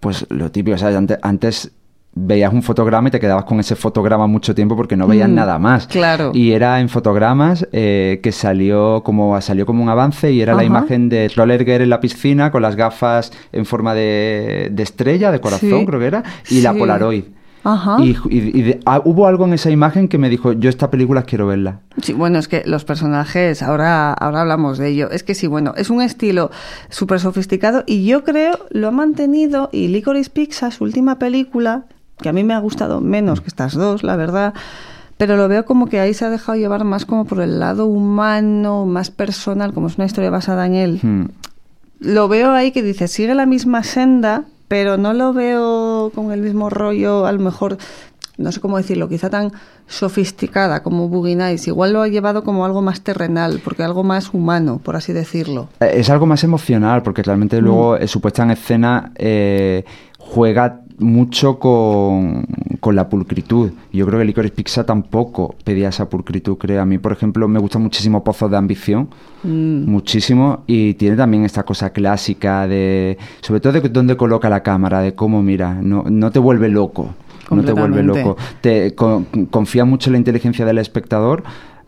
[0.00, 0.96] pues lo típico, ¿sabes?
[0.96, 1.70] Antes, antes
[2.14, 5.34] veías un fotograma y te quedabas con ese fotograma mucho tiempo porque no veías Mm,
[5.34, 5.86] nada más.
[5.86, 6.30] claro.
[6.34, 10.62] Y era en fotogramas eh, que salió como, salió como un avance y era la
[10.64, 15.40] imagen de Rollerger en la piscina con las gafas en forma de, de estrella, de
[15.40, 15.86] corazón Sí.
[15.86, 16.74] creo que era, y la.
[16.74, 17.24] Polaroid.
[17.64, 17.96] Ajá.
[18.00, 20.90] Y, y- y de- ah, hubo algo en esa imagen que me dijo, yo esta
[20.90, 21.78] película quiero verla.
[22.02, 25.10] Sí, bueno, es que los personajes, ahora, ahora hablamos de ello.
[25.12, 26.50] Es que sí, bueno, es un estilo
[26.90, 29.68] súper sofisticado y yo creo lo ha mantenido.
[29.72, 31.84] Y Licorice Pizza, su última película,
[32.22, 34.54] que a mí me ha gustado menos que estas dos, la verdad.
[35.18, 37.86] Pero lo veo como que ahí se ha dejado llevar más como por el lado
[37.86, 41.00] humano, más personal, como es una historia basada en él.
[41.02, 41.24] Hmm.
[42.00, 46.40] Lo veo ahí que dice, sigue la misma senda, pero no lo veo con el
[46.40, 47.76] mismo rollo, a lo mejor,
[48.38, 49.52] no sé cómo decirlo, quizá tan
[49.86, 51.68] sofisticada como Boogie Nights.
[51.68, 55.68] Igual lo ha llevado como algo más terrenal, porque algo más humano, por así decirlo.
[55.80, 57.64] Eh, Es algo más emocional, porque realmente Mm.
[57.64, 59.84] luego eh, su puesta en escena eh,
[60.30, 62.44] juega mucho con,
[62.80, 63.72] con la pulcritud.
[63.92, 66.80] Yo creo que Licorice Pizza tampoco pedía esa pulcritud, creo.
[66.80, 69.08] A mí, por ejemplo, me gusta muchísimo Pozos de Ambición,
[69.44, 69.90] Mm.
[69.90, 75.00] muchísimo, y tiene también esta cosa clásica de, sobre todo de dónde coloca la cámara,
[75.00, 77.14] de cómo mira, no, no te vuelve loco.
[77.50, 78.36] No te vuelve loco.
[78.62, 81.42] Te con- confía mucho en la inteligencia del espectador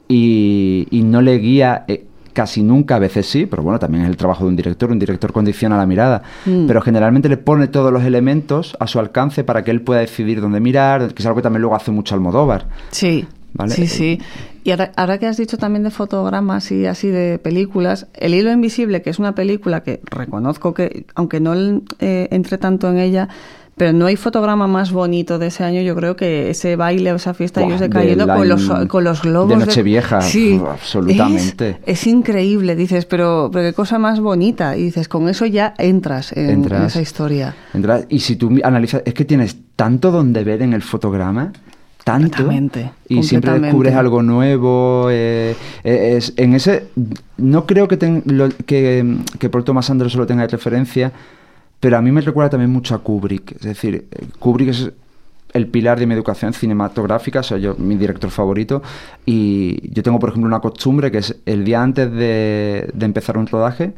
[0.09, 4.11] y, y no le guía eh, casi nunca, a veces sí, pero bueno, también es
[4.11, 6.66] el trabajo de un director, un director condiciona la mirada, Mm.
[6.66, 10.42] pero generalmente le pone todos los elementos a su alcance para que él pueda decidir
[10.42, 12.66] dónde mirar, que es algo que también luego hace mucho Almodóvar.
[12.90, 13.73] Sí, Vale.
[13.75, 14.20] sí, sí.
[14.64, 18.51] Y ahora, ahora que has dicho también de fotogramas y así de películas, El hilo
[18.51, 21.55] invisible, que es una película que reconozco que, aunque no
[22.01, 23.29] eh, entre tanto en ella,
[23.76, 27.16] pero no hay fotograma más bonito de ese año, yo creo que ese baile o
[27.16, 29.48] esa fiesta Buah, ellos de de cayendo con los, con los globos.
[29.50, 31.78] de Nochevieja, sí, uf, absolutamente.
[31.84, 34.76] Es, es increíble, dices, pero, pero qué cosa más bonita.
[34.76, 36.92] Y dices, con eso ya entras en, en Entras.
[36.92, 37.54] esa historia.
[37.74, 41.52] Entra- y si tú analizas, es que tienes tanto donde ver en el fotograma,
[42.04, 43.66] tanto, Completamente, y siempre completamente.
[43.66, 45.08] descubres algo nuevo.
[45.10, 46.88] eh, eh, es, en ese,
[47.38, 51.12] no creo que, ten- lo- que, que Paul Thomas Anderson lo tenga de referencia,
[51.85, 53.57] pero a mí me recuerda también mucho a Kubrick.
[53.57, 54.90] Es decir, Kubrick es
[55.53, 58.83] el pilar de mi educación cinematográfica, soy yo mi director favorito,
[59.27, 63.47] y yo tengo, por ejemplo, una costumbre que es el día antes de empezar un
[63.47, 63.92] rodaje,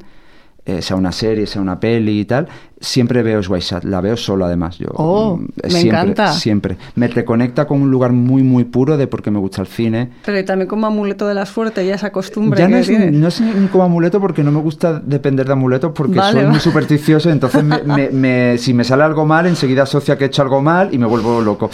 [0.67, 2.49] eh, sea una serie, sea una peli y tal,
[2.81, 4.77] siempre veo Swipe la veo solo además.
[4.79, 6.33] Yo, oh, mm, me siempre, encanta.
[6.33, 6.77] Siempre.
[6.97, 10.11] Me reconecta con un lugar muy, muy puro de porque me gusta el cine.
[10.25, 13.13] Pero también como amuleto de la suerte, ya esa costumbre Ya que no es, tienes.
[13.13, 16.51] no es como amuleto porque no me gusta depender de amuletos porque Vale, soy va.
[16.51, 20.27] muy supersticioso, entonces me- me- me- si me sale algo mal, enseguida asocia que he
[20.27, 21.71] hecho algo mal y me vuelvo loco.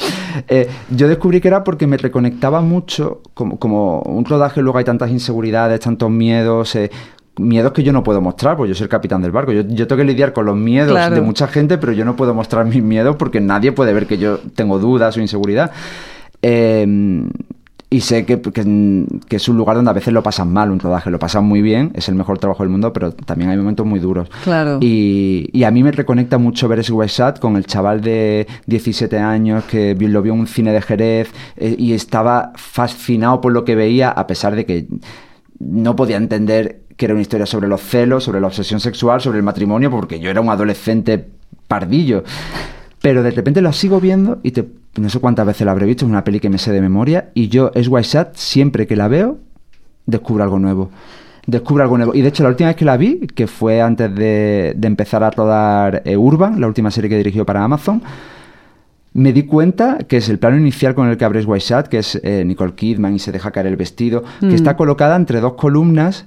[0.49, 4.85] Eh, yo descubrí que era porque me reconectaba mucho, como, como un rodaje luego hay
[4.85, 6.91] tantas inseguridades, tantos miedos, eh,
[7.39, 9.53] miedos que yo no puedo mostrar, porque yo soy el capitán del barco.
[9.53, 11.15] Yo, yo tengo que lidiar con los miedos Claro.
[11.15, 14.19] de mucha gente, pero yo no puedo mostrar mis miedos porque nadie puede ver que
[14.19, 15.71] yo tengo dudas o inseguridad.
[16.43, 17.25] Eh,
[17.89, 20.81] y sé que, que- que es un lugar donde a veces lo pasan mal, un
[20.81, 23.85] rodaje, lo pasan muy bien, es el mejor trabajo del mundo, pero también hay momentos
[23.85, 24.31] muy duros.
[24.45, 24.79] Claro.
[24.81, 29.19] Y, y a mí me reconecta mucho ver ese Side con el chaval de 17
[29.19, 33.65] años que lo vio en un cine de Jerez eh, y estaba fascinado por lo
[33.67, 34.87] que veía, a pesar de que
[35.59, 39.39] no podía entender que era una historia sobre los celos, sobre la obsesión sexual, sobre
[39.39, 41.27] el matrimonio, porque yo era un adolescente
[41.69, 42.25] pardillo.
[43.01, 46.05] Pero de repente lo sigo viendo y te, no sé cuántas veces la habré visto,
[46.05, 49.09] es una peli que me sé de memoria, y yo, es Shot, siempre que la
[49.09, 49.39] veo,
[50.07, 50.91] descubro algo nuevo.
[51.47, 52.15] Descubro algo nuevo.
[52.15, 55.25] Y de hecho, la última vez que la vi, que fue antes de, de empezar
[55.25, 58.01] a rodar eh, Urban, la última serie que dirigió para Amazon,
[59.15, 62.21] me di cuenta que es el plano inicial con el que abres Shot, que es
[62.23, 64.49] eh, Nicole Kidman y se deja caer el vestido, Mm.
[64.51, 66.27] que está colocada entre dos columnas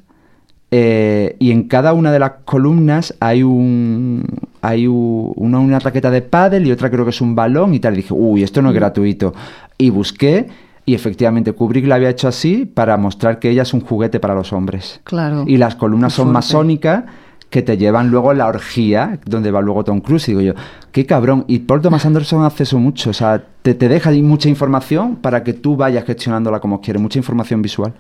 [0.78, 4.26] eh, y en cada una de las columnas hay un
[4.62, 7.94] hay una, una raqueta de pádel y otra creo que es un balón y tal.
[7.94, 9.34] Y dije, uy, esto no es gratuito.
[9.78, 10.48] Y busqué
[10.86, 14.36] y efectivamente Kubrick la había hecho así para mostrar que ella es un juguete para
[14.36, 15.00] los hombres.
[15.06, 15.46] Claro.
[15.48, 17.06] Y las columnas son masónicas
[17.50, 20.28] que te llevan luego a la orgía, donde va luego Tom Cruise.
[20.28, 20.54] Y digo yo,
[20.92, 21.46] qué cabrón.
[21.48, 23.12] Y Paul Thomas Anderson hace eso mucho.
[23.12, 27.02] O sea, te, te deja mucha información para que tú vayas gestionándola como quieres.
[27.02, 27.94] Mucha información visual.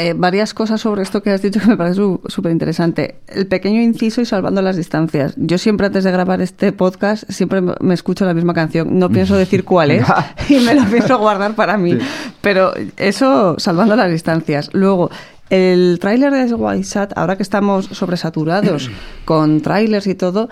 [0.00, 3.16] Eh, varias cosas sobre esto que has dicho que me parece súper interesante.
[3.26, 5.34] El pequeño inciso y salvando las distancias.
[5.36, 8.96] Yo siempre antes de grabar este podcast siempre me escucho la misma canción.
[8.96, 10.06] No pienso decir cuál es
[10.48, 11.98] y me la pienso guardar para mí.
[12.40, 14.70] Pero eso salvando las distancias.
[14.72, 15.10] Luego,
[15.50, 18.92] el tráiler de White Sat, ahora que estamos sobresaturados
[19.24, 20.48] con trailers y todo,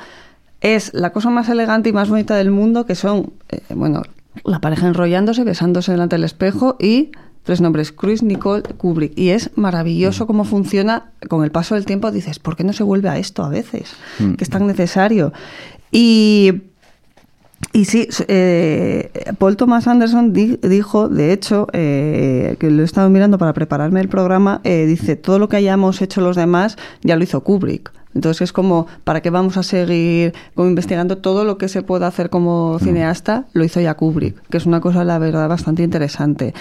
[0.61, 4.03] es la cosa más elegante y más bonita del mundo, que son, eh, bueno,
[4.45, 7.13] la pareja enrollándose, besándose delante del espejo y
[7.47, 9.19] tres nombres, Cruise, Nicole, Kubrick.
[9.19, 12.11] Y es maravilloso cómo funciona con el paso del tiempo.
[12.11, 13.95] Dices, ¿por qué no se vuelve a esto a veces?
[14.19, 14.35] Mm.
[14.35, 15.33] Que es tan necesario.
[15.91, 16.63] Y
[17.73, 23.09] y sí, eh, Paul Thomas Anderson di- dijo, de hecho, eh, que lo he estado
[23.09, 27.17] mirando para prepararme el programa, eh, dice, todo lo que hayamos hecho los demás ya
[27.17, 27.93] lo hizo Kubrick.
[28.17, 32.07] Entonces es como, ¿para qué vamos a seguir como investigando todo lo que se puede
[32.07, 33.45] hacer como cineasta?
[33.53, 36.55] Lo hizo ya Kubrick, que es una cosa, la verdad, bastante interesante.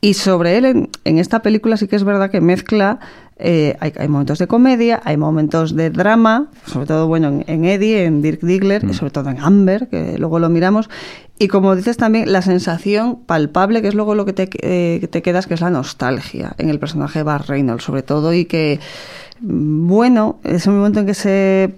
[0.00, 2.98] Y sobre él, en, en esta película sí que es verdad que mezcla,
[3.38, 7.64] eh, hay, hay momentos de comedia, hay momentos de drama, sobre todo, bueno, en, en
[7.64, 10.90] Eddie, en Dirk Diggler, y sobre todo en Amber, que luego lo miramos.
[11.38, 15.08] Y como dices también, la sensación palpable, que es luego lo que te, eh, que
[15.08, 18.46] te quedas, que es la nostalgia en el personaje de Bar Reynolds, sobre todo, y
[18.46, 21.74] que, mm, bueno, es un momento en que se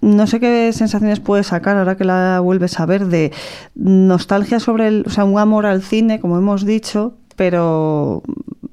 [0.00, 3.32] no sé qué sensaciones puedes sacar ahora que la vuelves a ver de
[3.74, 8.22] nostalgia sobre el, o sea, un amor al cine, como hemos dicho, pero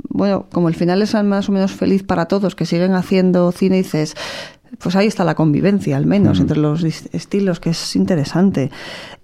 [0.09, 3.77] bueno, como el final es más o menos feliz para todos, que siguen haciendo cine,
[3.77, 4.15] dices,
[4.79, 8.71] pues ahí está la convivencia, al menos, entre los estilos, que es interesante.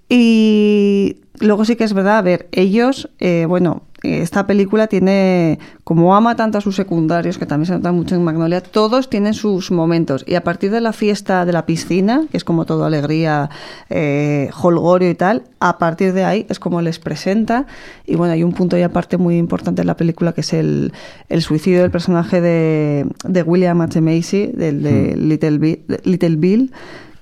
[0.08, 6.16] Y luego sí que es verdad, a ver, ellos, eh, bueno, esta película tiene, como
[6.16, 9.72] ama tanto a sus secundarios, que también se nota mucho en Magnolia, todos tienen sus
[9.72, 10.24] momentos.
[10.28, 13.50] Y a partir de la fiesta de la piscina, que es como todo alegría,
[13.90, 17.66] eh, holgorio y tal, a partir de ahí es como les presenta.
[18.06, 20.94] Y bueno, hay un punto y aparte muy importante en la película, que es el,
[21.30, 24.02] el suicidio del personaje de, de William H.
[24.02, 26.72] Macy, del de Little, Bill, Little Bill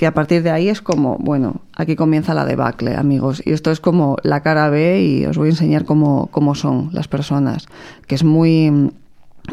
[0.04, 3.42] que a partir de ahí es como, bueno, aquí comienza la debacle, amigos.
[3.46, 6.90] Y esto es como la cara B y os voy a enseñar cómo, cómo son
[6.92, 7.68] las personas,
[8.06, 8.92] que es muy...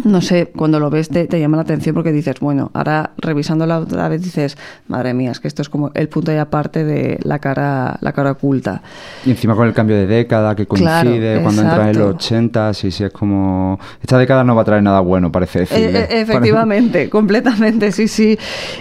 [0.05, 3.81] No sé, cuando lo ves te, te llama la atención porque dices, bueno, ahora revisándola
[3.81, 7.19] otra vez dices, madre mía, es que esto es como el punto y aparte de
[7.25, 8.83] la cara, la cara oculta.
[9.27, 12.17] Y encima con el cambio de década que coincide Claro, cuando entran en los exacto.
[12.35, 13.81] 80, sí, sí, es como...
[14.01, 15.97] Esta década no va a traer nada bueno, parece Eh, decir.
[15.97, 18.39] eh, efectivamente, completamente, sí, sí.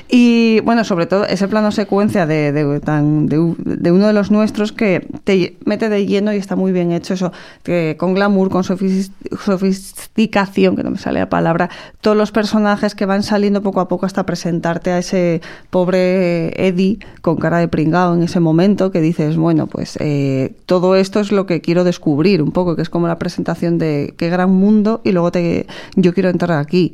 [0.09, 4.29] Y bueno, sobre todo ese plano secuencia de, de, tan, de, de uno de los
[4.29, 7.31] nuestros que te mete de lleno y está muy bien hecho eso,
[7.63, 9.11] que con glamour, con sofis-
[9.43, 11.69] sofisticación, que no me sale la palabra,
[12.01, 16.99] todos los personajes que van saliendo poco a poco hasta presentarte a ese pobre Eddie
[17.21, 21.31] con cara de pringao en ese momento que dices, bueno, pues eh, todo esto es
[21.31, 25.01] lo que quiero descubrir un poco, que es como la presentación de qué gran mundo
[25.03, 26.93] y luego te, yo quiero entrar aquí.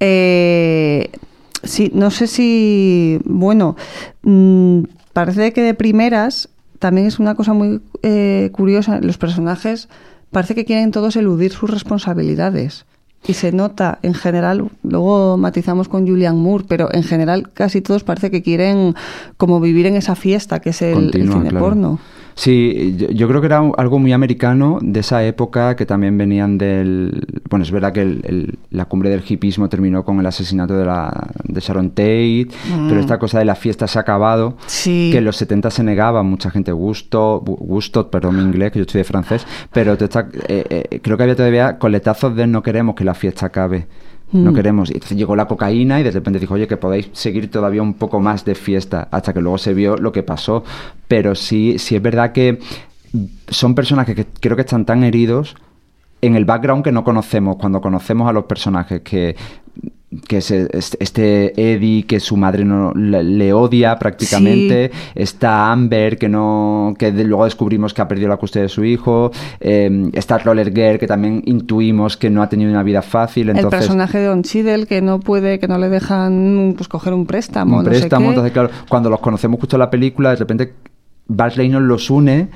[0.00, 1.10] Eh,
[1.62, 3.76] sí, no sé si, bueno,
[4.22, 4.82] mm,
[5.12, 9.88] parece que de primeras también es una cosa muy eh, curiosa, los personajes
[10.30, 12.86] parece que quieren todos eludir sus responsabilidades.
[13.26, 18.04] Y se nota en general, luego matizamos con Julian Moore, pero en general casi todos
[18.04, 18.94] parece que quieren
[19.36, 21.58] como vivir en esa fiesta que es el, cine claro.
[21.58, 21.98] porno.
[22.40, 26.56] Sí, yo, yo creo que era algo muy americano de esa época que también venían
[26.56, 27.26] del...
[27.50, 30.86] Bueno, es verdad que el- el- la cumbre del hipismo terminó con el asesinato de,
[30.86, 32.46] la, de Sharon Tate,
[32.88, 35.08] pero esta cosa de la fiesta se ha acabado, Sí.
[35.10, 38.78] que en los 70 se negaba, mucha gente gusto, gu- gusto, perdón mi inglés, que
[38.78, 42.94] yo estudié francés, pero está- eh, eh, creo que había todavía coletazos de no queremos
[42.94, 43.88] que la fiesta acabe.
[44.32, 44.54] No Mm.
[44.54, 44.90] queremos.
[44.90, 47.94] Y entonces llegó la cocaína y de repente dijo, oye, que podéis seguir todavía un
[47.94, 50.64] poco más de fiesta, hasta que luego se vio lo que pasó.
[51.06, 52.58] Pero sí, sí es verdad que
[53.48, 55.56] son personajes que creo que están tan heridos
[56.20, 59.34] en el background que no conocemos, cuando conocemos a los personajes que
[60.26, 66.16] que es es- este Eddie que su madre no le, le odia prácticamente está Amber
[66.16, 70.08] que no que de- luego descubrimos que ha perdido la custodia de su hijo eh,
[70.14, 74.18] está Roller Girl que también intuimos que no ha tenido una vida fácil el personaje
[74.18, 77.84] de Don Cheadle que no puede, que no le dejan pues coger un préstamo, un
[77.84, 78.28] no sé préstamo qué.
[78.30, 80.72] entonces claro cuando los conocemos justo en la película de repente
[81.26, 82.48] Bart Reynolds los une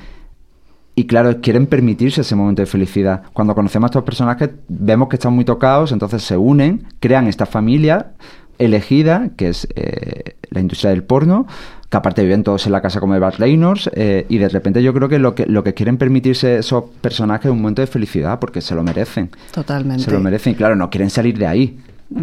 [0.94, 3.22] y claro, quieren permitirse ese momento de felicidad.
[3.32, 7.46] Cuando conocemos a estos personajes, vemos que están muy tocados, entonces se unen, crean esta
[7.46, 8.12] familia
[8.58, 11.46] elegida, que es eh, la industria del porno,
[11.88, 14.82] que aparte viven todos en la casa como de Bart Reynolds, eh, y de repente
[14.82, 17.86] yo creo que lo, que lo que quieren permitirse esos personajes es un momento de
[17.86, 19.30] felicidad, porque se lo merecen.
[19.52, 20.04] Totalmente.
[20.04, 21.78] Se lo merecen, y claro, no quieren salir de ahí.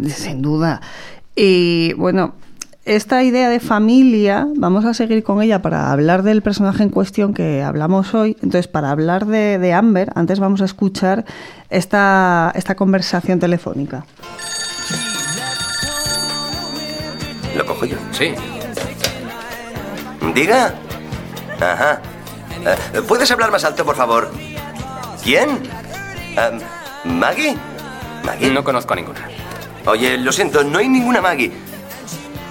[0.08, 0.80] Sin duda.
[1.36, 2.36] Y bueno,
[2.86, 7.34] esta idea de familia, vamos a seguir con ella para hablar del personaje en cuestión
[7.34, 8.36] que hablamos hoy.
[8.42, 11.26] Entonces, para hablar de, de Amber, antes vamos a escuchar
[11.70, 14.06] esta, esta conversación telefónica.
[17.56, 17.98] ¿Lo cojo yo?
[18.12, 18.34] Sí.
[20.34, 20.74] Diga.
[21.60, 22.02] Ajá.
[22.66, 24.32] Eh, ¿Puedes hablar más alto, por favor?
[25.24, 25.50] ¿Quién?
[26.36, 27.56] Em, ¿Maggie?
[28.26, 28.52] ¿Maggie?
[28.52, 29.28] No conozco a ninguna.
[29.86, 31.52] Oye, lo siento, no hay ninguna Maggie.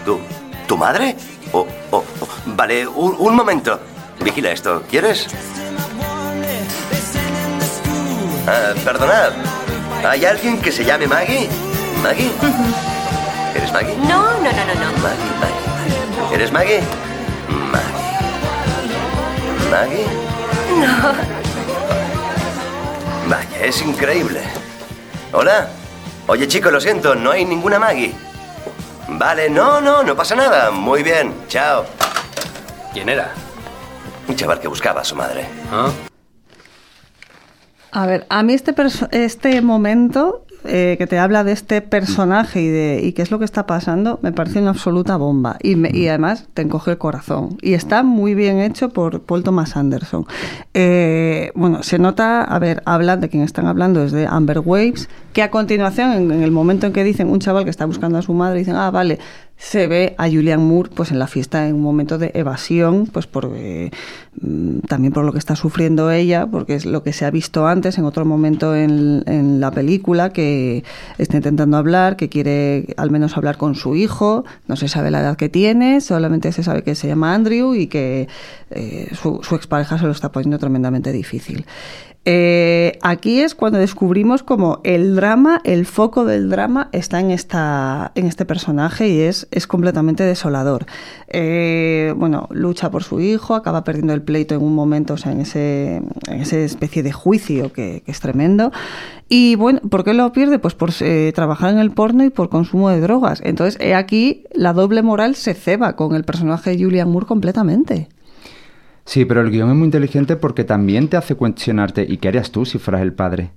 [0.08, 0.18] ¿Tu,
[0.66, 1.14] tu madre?
[1.52, 2.28] Oh, oh, oh.
[2.46, 3.78] Vale, un, un momento.
[4.24, 5.26] Vigila esto, ¿quieres?
[8.46, 9.32] Ah, perdonad.
[10.08, 11.46] ¿Hay alguien que se llame Maggie?
[12.02, 12.30] ¿Maggie?
[13.54, 13.96] ¿Eres Maggie?
[13.98, 14.92] No, no, no, no, no.
[15.02, 16.34] Maggie, Maggie.
[16.34, 16.80] ¿Eres Maggie?
[17.70, 17.92] Maggie.
[19.70, 20.06] ¿Maggie?
[20.80, 21.12] No.
[23.28, 24.40] Vaya, es increíble.
[25.34, 25.68] Hola.
[26.28, 28.14] Oye, chico, lo siento, no hay ninguna Maggie.
[29.18, 30.70] Vale, no, no, no pasa nada.
[30.70, 31.85] Muy bien, chao.
[32.92, 33.33] ¿Quién era?
[34.28, 35.46] Un chaval que buscaba a su madre.
[35.72, 35.90] ¿Ah?
[37.90, 38.74] A ver, a mí este,
[39.12, 43.38] este momento eh, que te habla de este personaje y de y qué es lo
[43.38, 45.57] que está pasando, me parece una absoluta bomba.
[45.62, 47.57] Y, me- y además te encoge el corazón.
[47.62, 50.26] Y está muy bien hecho por Paul Thomas Anderson.
[50.74, 55.09] Eh, bueno, se nota, a ver, hablan de quien están hablando, es de Amber Waves,
[55.38, 58.22] que a continuación, en, el momento en que dicen un chaval que está buscando a
[58.22, 59.20] su madre, dicen, ah, vale,
[59.57, 63.27] se ve a Julian Moore pues en la fiesta en un momento de evasión pues
[63.27, 63.90] por eh,
[64.40, 67.66] mm, también por lo que está sufriendo ella porque es lo que se ha visto
[67.66, 70.85] antes en otro momento en, en la película que
[71.18, 75.20] está intentando hablar que quiere al menos hablar con su hijo no se sabe la
[75.20, 78.29] edad que tiene solamente se sabe que se llama Andrew y que
[78.70, 81.66] eh, su, su expareja se lo está poniendo tremendamente difícil
[82.24, 88.12] eh, aquí es cuando descubrimos como el drama, el foco del drama está en esta,
[88.14, 90.85] en este personaje y es, es completamente desolador.
[91.28, 95.33] Eh, bueno, lucha por su hijo, acaba perdiendo el pleito en un momento, o sea,
[95.33, 98.72] en ese, en esa especie de juicio que, es tremendo.
[99.28, 100.59] Y bueno, ¿por qué lo pierde?
[100.59, 103.40] Pues por eh, trabajar en el porno y por consumo de drogas.
[103.44, 108.09] Entonces, aquí la doble moral se ceba con el personaje de Julian Moore completamente.
[109.08, 112.50] Sí, pero el guion es muy inteligente porque también te hace cuestionarte, ¿y qué harías
[112.50, 113.52] tú si fueras el padre?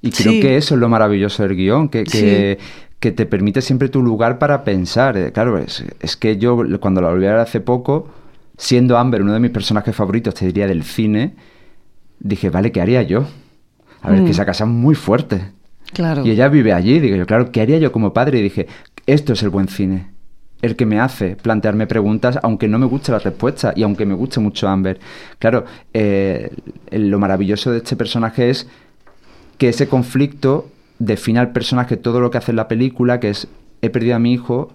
[0.00, 0.40] Y creo Sí.
[0.40, 2.66] que eso es lo maravilloso del guion, que, que, Sí.
[3.00, 5.16] que te permite siempre tu lugar para pensar.
[5.16, 8.10] Eh, Claro, es, es que yo cuando la volví a ver hace poco,
[8.56, 11.34] siendo Amber uno de mis personajes favoritos, te diría del cine,
[12.20, 13.26] dije, vale, ¿qué haría yo?
[14.02, 14.24] A ver, Mm.
[14.26, 15.50] que esa casa es muy fuerte.
[15.92, 16.24] Claro.
[16.24, 18.38] Y ella vive allí, digo yo, claro, ¿qué haría yo como padre?
[18.38, 18.68] Y dije,
[19.06, 20.11] esto es el buen cine.
[20.62, 24.14] El que me hace plantearme preguntas, aunque no me guste la respuesta y aunque me
[24.14, 24.98] guste mucho Amber.
[25.38, 26.50] Claro, eh,
[26.92, 28.68] lo maravilloso de este personaje es
[29.58, 33.48] que ese conflicto define al personaje todo lo que hace en la película, que es,
[33.80, 34.72] he perdido a mi hijo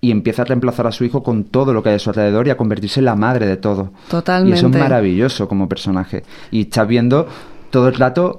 [0.00, 2.46] y empieza a reemplazar a su hijo con todo lo que hay a su alrededor
[2.46, 3.90] y a convertirse en la madre de todo.
[4.10, 4.56] Totalmente.
[4.56, 6.24] Y eso es maravilloso como personaje.
[6.50, 7.26] Y estás viendo
[7.70, 8.38] todo el rato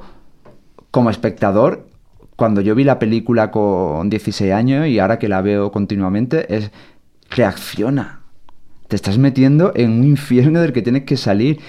[0.92, 1.88] como espectador
[2.36, 6.72] cuando yo vi la película con 16 años y ahora que la veo continuamente, es
[7.30, 8.20] reacciona.
[8.88, 11.60] Te estás metiendo en un infierno del que tienes que salir.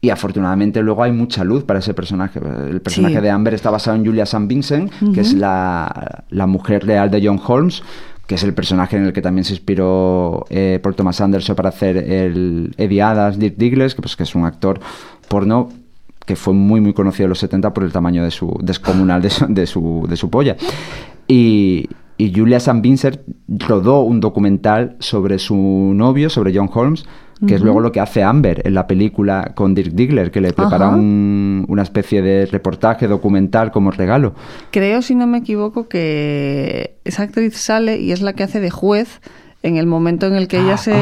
[0.00, 2.40] Y afortunadamente luego hay mucha luz para ese personaje.
[2.40, 3.20] El personaje Sí.
[3.20, 4.46] de Amber está basado en Julia St.
[4.48, 7.84] Vincent, que es la, la mujer real de John Holmes,
[8.26, 11.68] que es el personaje en el que también se inspiró eh, Paul Thomas Anderson para
[11.68, 14.80] hacer el Eddie Adas, Dirk Diggles, que, pues, que es un actor
[15.28, 15.68] porno
[16.26, 19.30] que fue muy muy conocido en los 70 por el tamaño de su descomunal de
[19.30, 20.56] su, de su, de su polla.
[21.28, 22.80] Y, y Julia St.
[22.80, 25.56] Vincent rodó un documental sobre su
[25.94, 27.04] novio, sobre John Holmes,
[27.44, 30.52] que es luego lo que hace Amber en la película con Dirk Diggler, que le
[30.52, 34.34] prepara un- una especie de reportaje documental como regalo.
[34.70, 38.70] Creo, si no me equivoco, que esa actriz sale y es la que hace de
[38.70, 39.20] juez
[39.62, 40.92] en el momento en el que ella se...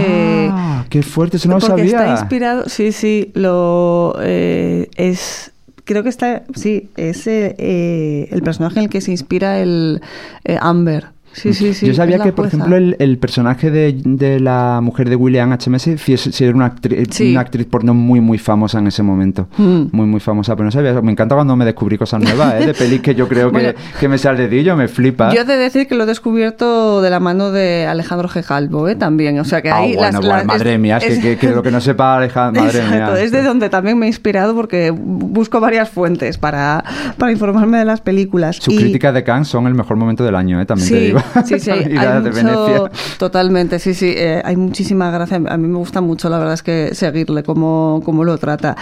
[0.52, 1.98] Ah, qué fuerte, eso no lo porque sabía.
[1.98, 5.52] está inspirado, sí, sí, lo eh, es
[5.90, 10.00] creo que está, sí, es eh, el personaje en el que se inspira el
[10.44, 11.08] eh, Amber.
[11.32, 11.86] Sí, sí, sí.
[11.86, 15.96] Yo sabía que, por ejemplo, el, el personaje de, de la mujer de William HMS
[15.98, 17.30] sí, es- sí era una actriz, Sí.
[17.30, 19.48] una actriz porno muy, muy famosa en ese momento.
[19.56, 19.82] Mm.
[19.92, 20.56] Muy, muy famosa.
[20.56, 21.00] Pero no sabía.
[21.02, 22.66] Me encanta cuando me descubrí cosas nuevas, ¿eh?
[22.66, 23.72] De pelis que yo creo que, Bueno.
[24.00, 25.32] que me sale de dedillo, me flipa.
[25.32, 28.42] Yo he de decir que lo he descubierto de la mano de Alejandro G.
[28.44, 28.96] Calvo, ¿eh?
[28.96, 29.38] También.
[29.38, 31.54] O sea que Ah, ahí bueno, las- bueno, las- madre mía, es, que, que- que
[31.54, 33.22] lo que no sepa Alejandro, madre Exacto, mía.
[33.22, 36.82] es de donde también me he inspirado porque busco varias fuentes para,
[37.18, 38.56] para informarme de las películas.
[38.56, 40.66] Sus Y- críticas de Cannes son el mejor momento del año, ¿eh?
[40.66, 41.12] También te Sí,
[41.44, 42.90] sí, sí, hay de mucho- Venecia.
[43.18, 46.62] totalmente, sí, sí, eh, hay muchísima gracia, a mí me gusta mucho, la verdad es
[46.62, 48.76] que seguirle cómo, cómo lo trata.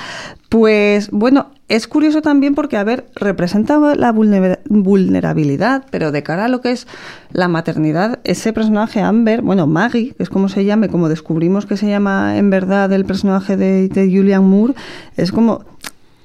[0.49, 6.47] Pues bueno, es curioso también porque, a ver, representa la vulner- vulnerabilidad, pero de cara
[6.47, 6.87] a lo que es
[7.33, 11.77] la maternidad, ese personaje Amber, bueno, Maggie, que es como se llame, como descubrimos que
[11.77, 14.75] se llama en verdad el personaje de, de Julian Moore,
[15.17, 15.65] es como,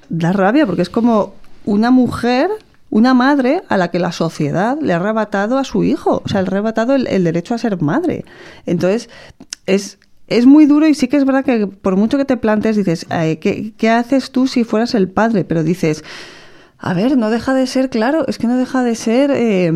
[0.08, 1.34] da rabia porque es como
[1.66, 2.48] una mujer
[2.90, 6.42] una madre a la que la sociedad le ha arrebatado a su hijo, o sea,
[6.42, 8.24] le ha arrebatado el, el derecho a ser madre.
[8.66, 9.10] Entonces,
[9.66, 12.76] es, es muy duro y sí que es verdad que por mucho que te plantes,
[12.76, 15.44] dices, "Ay, ¿qué, ¿qué haces tú si fueras el padre?
[15.44, 16.04] Pero dices,
[16.78, 19.72] a ver, no deja de ser, claro, es que no deja de ser eh,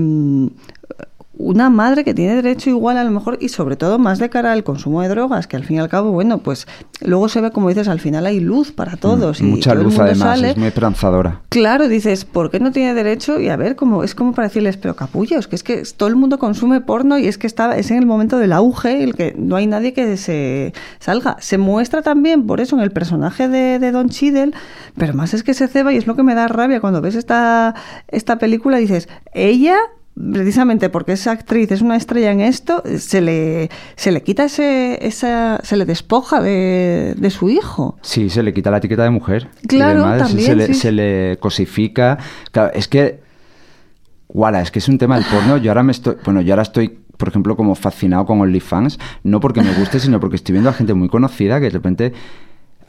[1.39, 4.53] una madre que tiene derecho igual a lo mejor y sobre todo más de cara
[4.53, 6.67] al consumo de drogas, que al fin y al cabo, bueno, pues
[7.01, 9.41] luego se ve, como dices, al final hay luz para todos.
[9.41, 10.51] y Mm, Mucha todo el luz, mundo además, sale.
[10.51, 11.43] es muy esperanzadora.
[11.49, 13.39] Claro, dices, ¿por qué no tiene derecho?
[13.39, 16.17] Y a ver, como es como para decirles, pero capullos, que es que todo el
[16.17, 19.35] mundo consume porno y es que está, es en el momento del auge el que
[19.39, 21.37] no hay nadie que se salga.
[21.39, 24.53] Se muestra también, por eso, en el personaje de, de Don Cheadle,
[24.97, 27.15] pero más es que se ceba y es lo que me da rabia cuando ves
[27.15, 27.75] esta,
[28.09, 29.77] esta película, dices, ella
[30.33, 34.99] precisamente porque esa actriz es una estrella en esto, se le, se le quita ese,
[35.07, 37.97] esa, se le despoja de, de su hijo.
[38.03, 39.49] Sí, se le quita la etiqueta de mujer.
[39.63, 40.75] y Claro, demás, también, se, le, sí.
[40.75, 42.19] se le cosifica.
[42.51, 43.21] Claro, es que.
[44.29, 45.57] Guala, es que es un tema del porno.
[45.57, 46.17] Yo ahora me estoy.
[46.25, 48.99] Bueno, yo ahora estoy, por ejemplo, como fascinado con OnlyFans.
[49.23, 52.13] No porque me guste, sino porque estoy viendo a gente muy conocida que de repente.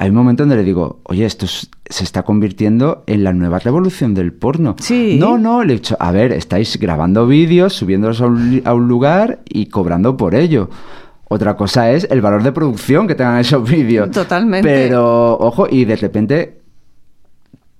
[0.01, 3.59] Hay un momento donde le digo, oye, esto es- se está convirtiendo en la nueva
[3.59, 4.75] revolución del porno.
[4.79, 5.17] Sí.
[5.19, 8.87] No, no, le he dicho, a ver, estáis grabando vídeos, subiéndolos a un, a un
[8.87, 10.69] lugar y cobrando por ello.
[11.27, 14.09] Otra cosa es el valor de producción que tengan esos vídeos.
[14.11, 14.67] Totalmente.
[14.67, 16.61] Pero, ojo, y de repente,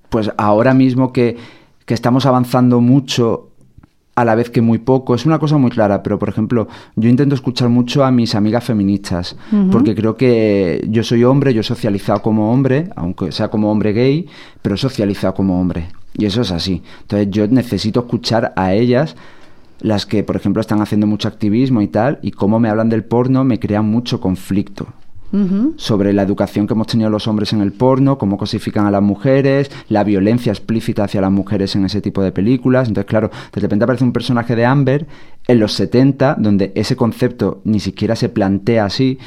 [0.10, 1.38] pues ahora mismo que,
[1.86, 3.49] que estamos avanzando mucho
[4.20, 6.68] a la vez que muy poco, es una cosa muy clara, pero por ejemplo,
[6.98, 9.38] yo intento escuchar mucho a mis amigas feministas,
[9.72, 13.94] porque creo que yo soy hombre, yo he socializado como hombre, aunque sea como hombre
[13.94, 14.28] gay,
[14.62, 16.84] pero he socializado como hombre, y eso es así.
[17.02, 19.16] Entonces yo necesito escuchar a ellas,
[19.80, 23.06] las que por ejemplo están haciendo mucho activismo y tal, y cómo me hablan del
[23.06, 24.88] porno me crea mucho conflicto
[25.78, 29.04] Sobre la educación que hemos tenido los hombres en el porno, cómo cosifican a las
[29.04, 32.88] mujeres, la violencia explícita hacia las mujeres en ese tipo de películas.
[32.88, 35.06] Entonces, claro, de repente aparece un personaje de Amber
[35.48, 39.20] en los 70, donde ese concepto ni siquiera se plantea así,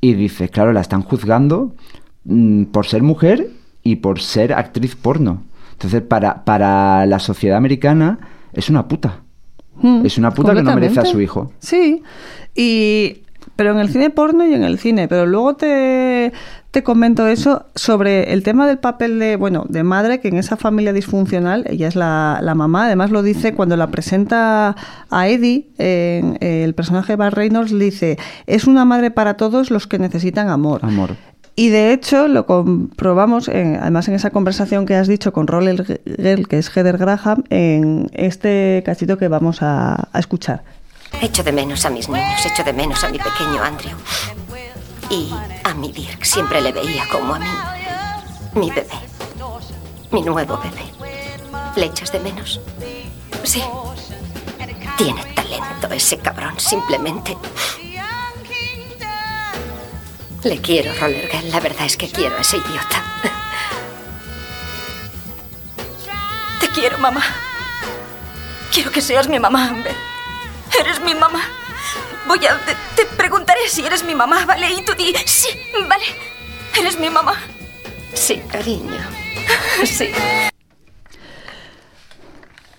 [0.00, 1.74] y dices, claro, la están juzgando
[2.24, 3.50] mm, por ser mujer
[3.82, 5.42] y por ser actriz porno.
[5.72, 8.18] Entonces, para, para la sociedad americana
[8.52, 9.20] es una puta.
[9.76, 11.52] Mm, Es una puta que no merece a su hijo.
[11.58, 12.02] Sí,
[12.54, 13.22] y
[13.56, 16.32] pero en el cine porno y en el cine, pero luego te,
[16.70, 20.56] te comento eso sobre el tema del papel de, bueno, de madre, que en esa
[20.56, 24.74] familia disfuncional, ella es la, la mamá, además lo dice cuando la presenta
[25.10, 29.86] a Eddie, en- el personaje de Bar Reynolds, dice, es una madre para todos los
[29.86, 30.80] que necesitan amor.
[30.82, 31.10] Amor.
[31.54, 36.00] Y de hecho lo comprobamos, en- además en esa conversación que has dicho con Roller
[36.06, 40.62] Girl, que es Heather Graham, en este cachito que vamos a, a escuchar.
[41.20, 43.96] Echo de menos a mis niños, echo de menos a mi pequeño Andrew.
[45.10, 45.32] Y
[45.64, 47.46] a mi Dirk siempre le veía como a mí.
[48.54, 48.98] Mi bebé.
[50.10, 50.84] Mi nuevo bebé.
[51.76, 52.60] ¿Le echas de menos?
[53.44, 53.62] Sí.
[54.96, 57.36] Tiene talento ese cabrón, simplemente.
[60.44, 61.50] Le quiero, Roller Girl.
[61.50, 63.02] La verdad es que quiero a ese idiota.
[66.60, 67.22] Te quiero, mamá.
[68.72, 70.11] Quiero que seas mi mamá, Amber.
[70.80, 71.40] Eres mi mamá.
[72.26, 72.58] Voy a...
[72.64, 74.72] Te, te preguntaré si eres mi mamá, ¿vale?
[74.72, 75.14] Y tú di...
[75.26, 75.48] Sí,
[75.88, 76.04] vale.
[76.78, 77.34] Eres mi mamá.
[78.14, 79.00] Sí, cariño.
[79.84, 80.10] Sí.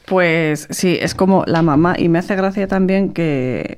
[0.06, 3.78] Pues sí, es como la mamá y me hace gracia también que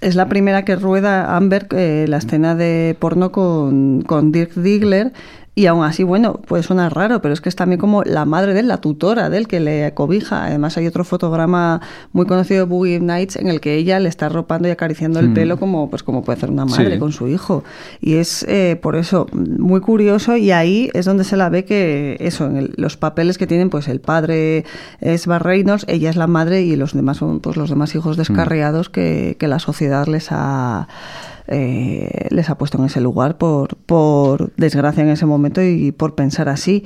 [0.00, 5.12] es la primera que rueda Amber eh, la escena de porno con, con Dirk Diggler
[5.58, 8.52] y aún así, bueno, puede sonar raro, pero es que es también como la madre
[8.52, 10.44] de él, la tutora de él, que le cobija.
[10.44, 11.80] Además, hay otro fotograma
[12.12, 15.30] muy conocido de Boogie Nights en el que ella le está arropando y acariciando el
[15.30, 15.34] Mm.
[15.34, 16.98] pelo como, pues, como puede hacer una madre Sí.
[16.98, 17.64] con su hijo.
[18.02, 22.18] Y es eh, por eso muy curioso y ahí es donde se la ve que
[22.20, 24.66] eso, en el- los papeles que tienen, pues el padre
[25.00, 28.18] es Bar Reynolds, ella es la madre y los demás son pues los demás hijos
[28.18, 30.86] descarriados que, que la sociedad les ha
[31.48, 36.14] eh, les ha puesto en ese lugar por, por desgracia en ese momento y por
[36.14, 36.84] pensar así.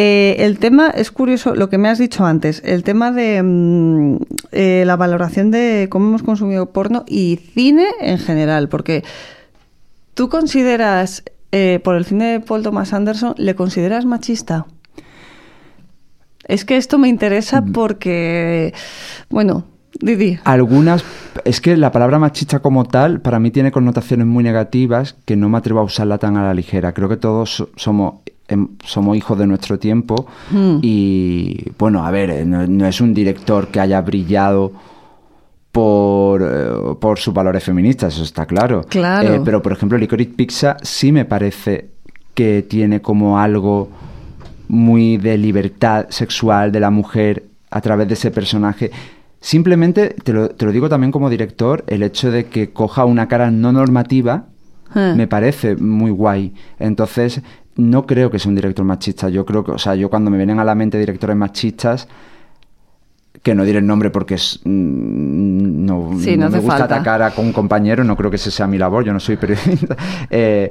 [0.00, 4.16] Eh, el tema es curioso, lo que me has dicho antes, el tema de mm,
[4.52, 9.02] eh, la valoración de cómo hemos consumido porno y cine en general, porque
[10.14, 14.66] tú consideras, eh, por el cine de Paul Thomas Anderson, ¿le consideras machista?
[16.44, 18.72] Es que esto me interesa porque,
[19.30, 19.64] bueno,
[20.00, 20.38] Didi.
[20.44, 21.04] Algunas,
[21.44, 25.48] es que la palabra machista como tal para mí tiene connotaciones muy negativas que no
[25.48, 26.92] me atrevo a usarla tan a la ligera.
[26.92, 28.14] Creo que todos so- somos,
[28.46, 30.78] em, somos hijos de nuestro tiempo Hmm.
[30.82, 34.72] y bueno, a ver, eh, no, no es un director que haya brillado
[35.72, 38.82] por, eh, por sus valores feministas, eso está claro.
[38.88, 39.34] Claro.
[39.34, 41.90] Eh, pero por ejemplo, Licorice Pizza sí me parece
[42.34, 43.90] que tiene como algo
[44.68, 48.90] muy de libertad sexual de la mujer a través de ese personaje.
[49.40, 53.28] Simplemente, te lo, te lo digo también como director, el hecho de que coja una
[53.28, 54.46] cara no normativa
[54.94, 55.12] Eh.
[55.16, 56.54] me parece muy guay.
[56.78, 57.42] Entonces,
[57.76, 59.28] no creo que sea un director machista.
[59.28, 62.08] Yo creo que, o sea, yo cuando me vienen a la mente directores machistas,
[63.42, 66.94] que no diré el nombre porque es, mm, no, Sí, no no me gusta falta.
[66.96, 69.96] atacar a un compañero, no creo que ese sea mi labor, yo no soy periodista.
[70.30, 70.70] Eh,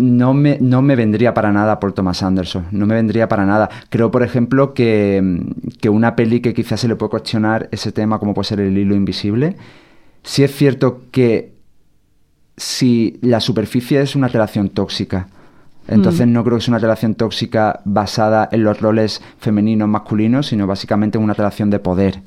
[0.00, 3.68] no me, no me vendría para nada por Thomas Anderson, no me vendría para nada.
[3.88, 5.42] Creo, por ejemplo, que,
[5.80, 8.76] que una peli que quizás se le puede cuestionar ese tema, como puede ser El
[8.76, 9.56] hilo invisible,
[10.22, 11.52] sí es cierto que
[12.56, 15.28] si la superficie es una relación tóxica,
[15.88, 16.32] entonces Mm.
[16.32, 21.18] no creo que sea una relación tóxica basada en los roles femeninos masculinos, sino básicamente
[21.18, 22.22] en una relación de poder.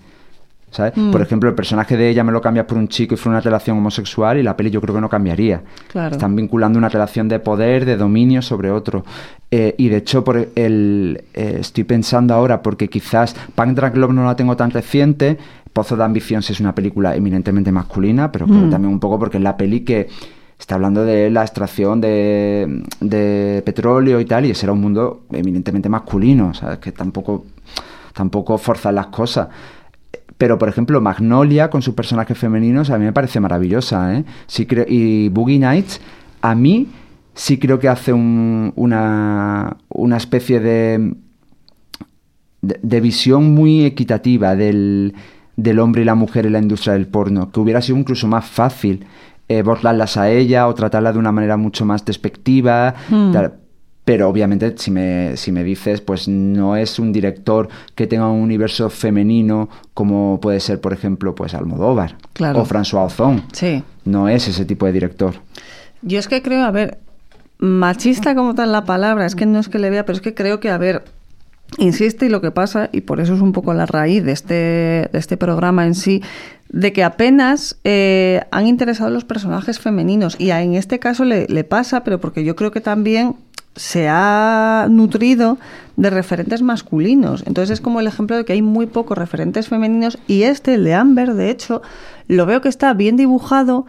[0.74, 0.93] ¿Sabes?
[0.97, 1.11] Mm.
[1.11, 3.41] Por ejemplo, el personaje de ella me lo cambias por un chico y fuera una
[3.41, 5.61] relación homosexual y la peli yo creo que no cambiaría.
[5.88, 6.11] Claro.
[6.15, 9.05] Están vinculando una relación de poder, de dominio sobre otro.
[9.51, 14.11] Eh, y de hecho, por el, eh, estoy pensando ahora, porque quizás Punk Drag Love
[14.13, 15.38] no la tengo tan reciente,
[15.71, 18.69] Pozo de Ambición sí es una película eminentemente masculina, pero creo Mm.
[18.69, 20.07] también un poco porque es la peli que
[20.59, 25.24] está hablando de la extracción de, de petróleo y tal, y ese era un mundo
[25.32, 26.78] eminentemente masculino, ¿sabes?
[26.80, 27.45] Que tampoco,
[28.13, 29.47] tampoco forzan las cosas.
[30.38, 34.25] Pero, por ejemplo, Magnolia, con sus personajes femeninos, a mí me parece maravillosa, ¿eh?
[34.47, 36.01] Sí creo, y Boogie Nights,
[36.41, 36.88] a mí
[37.34, 41.13] sí creo que hace un- una, una especie de,
[42.61, 45.13] de, de visión muy equitativa del,
[45.55, 48.45] del hombre y la mujer en la industria del porno, que hubiera sido incluso más
[48.45, 49.05] fácil
[49.49, 52.95] eh, burlarlas a ella o tratarla de una manera mucho más despectiva.
[53.09, 53.31] Hmm.
[53.31, 53.53] tal.
[54.05, 58.41] Pero obviamente, si me, si me dices, pues no es un director que tenga un
[58.41, 62.61] universo femenino como puede ser, por ejemplo, pues Almodóvar Claro.
[62.61, 63.43] o François Ozon.
[63.53, 63.81] Sí.
[64.03, 65.35] No es ese tipo de director.
[66.01, 66.97] Yo es que creo, a ver,
[67.59, 70.33] machista como tal la palabra, es que no es que le vea, pero es que
[70.33, 71.03] creo que, a ver,
[71.77, 74.53] insiste y lo que pasa, y por eso es un poco la raíz de este,
[74.53, 76.21] de este programa en sí,
[76.67, 80.35] de que apenas eh, han interesado los personajes femeninos.
[80.39, 83.35] Y en este caso le, le pasa, pero porque yo creo que también
[83.76, 85.57] se ha nutrido
[85.95, 87.43] de referentes masculinos.
[87.45, 90.84] Entonces es como el ejemplo de que hay muy pocos referentes femeninos y este, el
[90.84, 91.82] de Amber, de hecho,
[92.28, 93.86] lo veo que está bien dibujado,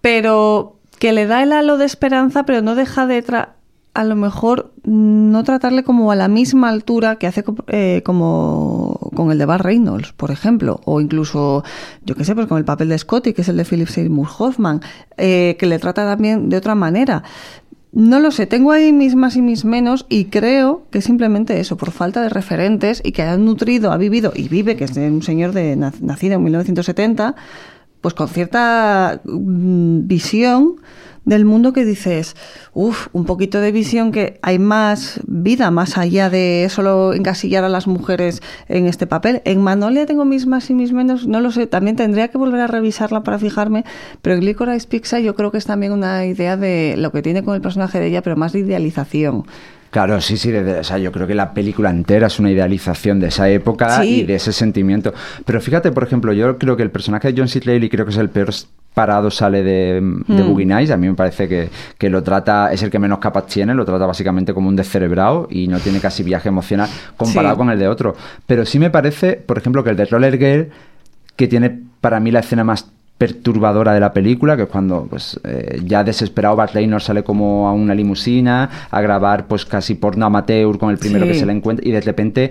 [0.00, 3.50] pero que le da el halo de esperanza, pero no deja de tra-
[3.94, 9.30] a lo mejor no tratarle como a la misma altura que hace eh, como con
[9.30, 11.62] el de Bar Reynolds, por ejemplo, o incluso,
[12.04, 14.28] yo qué sé, pues con el papel de Scotty, que es el de Philip Seymour
[14.38, 14.80] Hoffman,
[15.18, 17.22] eh, que le trata también de otra manera.
[17.92, 21.76] No lo sé, tengo ahí mis más y mis menos y creo que simplemente eso,
[21.76, 25.22] por falta de referentes y que hayan nutrido, ha vivido y vive, que es un
[25.22, 27.34] señor de, nac- nacido en 1970,
[28.00, 30.76] pues con cierta mm, visión
[31.24, 32.36] del mundo que dices,
[32.74, 37.68] uff, un poquito de visión que hay más vida más allá de solo encasillar a
[37.68, 39.42] las mujeres en este papel.
[39.44, 42.60] En Manolia tengo mis más y mis menos, no lo sé, también tendría que volver
[42.60, 43.84] a revisarla para fijarme,
[44.20, 47.42] pero en Licorice Pizza yo creo que es también una idea de lo que tiene
[47.44, 49.44] con el personaje de ella, pero más de idealización.
[49.92, 53.20] Claro, sí, sí, de- o sea, yo creo que la película entera es una idealización
[53.20, 54.20] de esa época Sí.
[54.20, 55.12] y de ese sentimiento.
[55.44, 57.60] Pero fíjate, por ejemplo, yo creo que el personaje de John C.
[57.60, 58.48] Reilly creo que es el peor
[58.94, 60.46] parado sale de, de Mm.
[60.48, 60.90] Boogie Nights.
[60.92, 61.68] A mí me parece que,
[61.98, 65.46] que lo trata, es el que menos capas tiene, lo trata básicamente como un descerebrado
[65.50, 66.88] y no tiene casi viaje emocional
[67.18, 67.58] comparado Sí.
[67.58, 68.16] con el de otro.
[68.46, 70.68] Pero sí me parece, por ejemplo, que el de Roller Girl,
[71.36, 72.90] que tiene para mí la escena más
[73.26, 77.68] perturbadora de la película, que es cuando pues eh, ya desesperado Bart Reynolds sale como
[77.68, 81.32] a una limusina a grabar pues casi porno amateur con el primero Sí.
[81.32, 82.50] que se le encuentra y de repente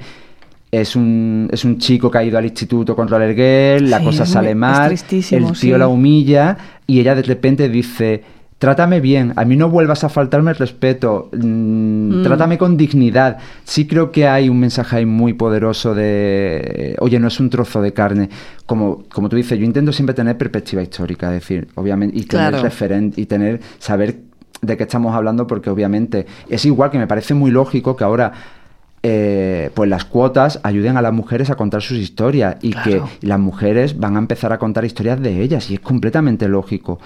[0.71, 4.05] es un, es un chico que ha ido al instituto con Roller Girl, la Sí,
[4.05, 5.21] cosa sale mal, el tío
[5.55, 5.67] sí.
[5.71, 6.57] la humilla
[6.87, 8.23] y ella de repente dice
[8.61, 12.23] trátame bien, a mí no vuelvas a faltarme el respeto, mm, Mm.
[12.23, 13.39] trátame con dignidad.
[13.63, 17.81] Sí creo que hay un mensaje ahí muy poderoso de, oye, no es un trozo
[17.81, 18.29] de carne.
[18.67, 22.49] Como, como tú dices, yo intento siempre tener perspectiva histórica, es decir, obviamente, y tener
[22.51, 22.63] Claro.
[22.63, 24.17] referente, y tener, saber
[24.61, 28.31] de qué estamos hablando, porque obviamente es igual que me parece muy lógico que ahora
[29.01, 33.09] eh, pues las cuotas ayuden a las mujeres a contar sus historias y Claro.
[33.21, 36.99] que las mujeres van a empezar a contar historias de ellas y es completamente lógico.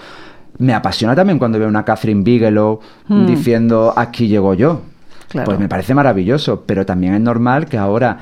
[0.58, 3.26] Me apasiona también cuando veo una Catherine Bigelow Hmm.
[3.26, 4.82] diciendo aquí llego yo.
[5.28, 5.46] Claro.
[5.46, 8.18] Pues me parece maravilloso, pero también es normal que ahora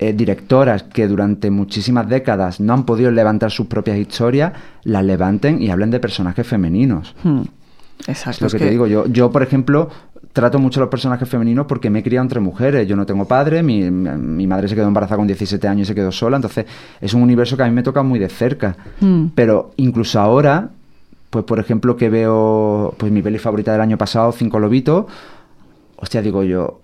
[0.00, 4.52] eh, directoras que durante muchísimas décadas no han podido levantar sus propias historias,
[4.84, 7.14] las levanten y hablen de personajes femeninos.
[7.24, 7.42] Hmm.
[8.06, 8.42] Es Exacto.
[8.42, 9.06] lo es que, que- te digo yo.
[9.08, 9.90] Yo, por ejemplo,
[10.32, 12.86] trato mucho a los personajes femeninos porque me he criado entre mujeres.
[12.86, 15.94] Yo no tengo padre, mi, mi madre se quedó embarazada con 17 años y se
[15.96, 16.36] quedó sola.
[16.36, 16.64] Entonces,
[17.00, 18.76] es un universo que a mí me toca muy de cerca.
[19.00, 19.26] Hmm.
[19.34, 20.70] Pero incluso ahora,
[21.30, 25.06] pues por ejemplo, que veo pues mi peli favorita del año pasado, Cinco Lobitos,
[25.96, 26.80] hostia, digo yo.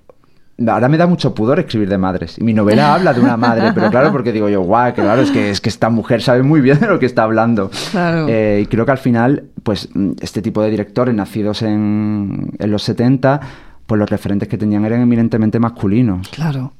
[0.68, 2.38] Ahora me da mucho pudor escribir de madres.
[2.38, 5.22] Y mi novela habla de una madre, pero claro, porque digo yo, guau, que claro,
[5.22, 7.70] es que, es que esta mujer sabe muy bien de lo que está hablando.
[7.90, 8.26] Claro.
[8.28, 9.88] Eh, y creo que al final, pues
[10.20, 13.40] este tipo de directores nacidos en, en los 70,
[13.86, 16.28] pues los referentes que tenían eran eminentemente masculinos.
[16.28, 16.72] Claro.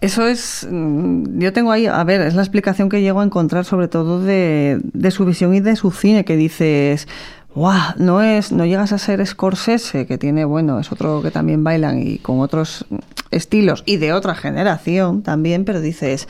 [0.00, 3.64] Eso es, mm, yo tengo ahí, a ver, es la explicación que llego a encontrar
[3.64, 7.08] sobre todo de, de su visión y de su cine, que dices,
[7.56, 7.94] ¡guau!
[7.96, 12.00] No, es, no llegas a ser Scorsese, que tiene, bueno, es otro que también bailan
[12.00, 12.86] y con otros
[13.30, 16.28] estilos y de otra generación también, pero dices,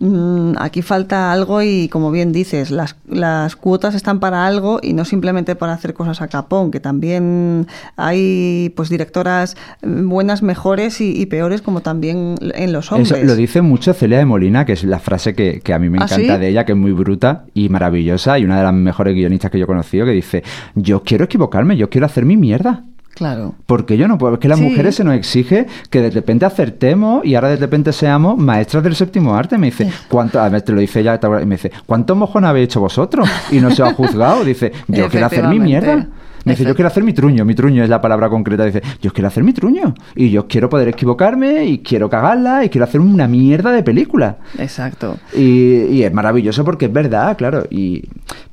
[0.00, 4.92] mm, aquí falta algo y como bien dices, las, las cuotas están para algo y
[4.92, 7.66] no simplemente para hacer cosas a capón, que también
[7.96, 13.10] hay pues directoras mm, buenas, mejores y, y peores como también en los hombres.
[13.10, 15.90] Eso lo dice mucho Celia de Molina, que es la frase que, que a mí
[15.90, 16.40] me ¿Ah, encanta sí?
[16.40, 19.58] de ella, que es muy bruta y maravillosa, y una de las mejores guionistas que
[19.58, 20.42] yo he conocido, que dice,
[20.74, 22.84] yo quiero equivocarme, yo quiero hacer mi mierda.
[23.14, 23.56] Claro.
[23.66, 24.64] Porque yo no puedo, es que las Sí.
[24.64, 28.94] mujeres se nos exige que de repente acertemos y ahora de repente seamos maestras del
[28.94, 29.58] séptimo arte.
[29.58, 30.40] Me dice, ¿cuánto?
[30.40, 33.28] A ver, te lo dice ella, y me dice, ¿cuántos mojones habéis hecho vosotros?
[33.50, 34.44] Y no se os ha juzgado.
[34.44, 36.06] Dice, yo quiero hacer mi mierda.
[36.44, 38.64] Me dice, yo quiero hacer mi truño, mi truño es la palabra concreta.
[38.64, 39.94] Dice, yo quiero hacer mi truño.
[40.14, 44.38] Y yo quiero poder equivocarme y quiero cagarla y quiero hacer una mierda de película.
[44.58, 45.16] Exacto.
[45.36, 47.64] Y, y es maravilloso porque es verdad, claro.
[47.68, 48.04] Y,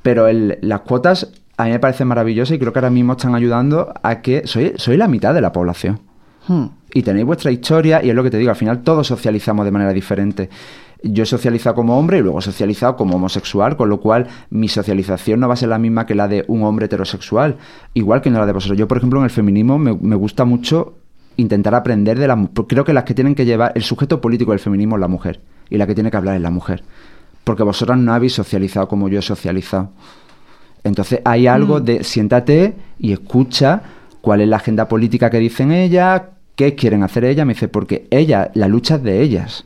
[0.02, 3.36] pero el- las cuotas a mí me parecen maravillosas y creo que ahora mismo están
[3.36, 6.00] ayudando a que soy, soy la mitad de la población.
[6.48, 6.66] Hmm.
[6.94, 9.72] Y tenéis vuestra historia y es lo que te digo, al final todos socializamos de
[9.72, 10.50] manera diferente.
[11.04, 14.68] Yo he socializado como hombre y luego he socializado como homosexual, con lo cual mi
[14.68, 17.58] socialización no va a ser la misma que la de un hombre heterosexual,
[17.94, 18.78] igual que no la de vosotros.
[18.78, 20.96] Yo, por ejemplo, en el feminismo me, me gusta mucho
[21.38, 24.52] intentar aprender de la mu- Creo que las que tienen que llevar el sujeto político
[24.52, 26.84] del feminismo es la mujer y la que tiene que hablar es la mujer.
[27.44, 29.92] Porque vosotras no habéis socializado como yo he socializado.
[30.86, 31.84] Entonces hay algo Mm.
[31.84, 33.82] de siéntate y escucha
[34.22, 36.22] cuál es la agenda política que dicen ellas,
[36.56, 37.46] qué quieren hacer ellas.
[37.46, 39.66] Me dice, porque ella, la lucha es de ellas,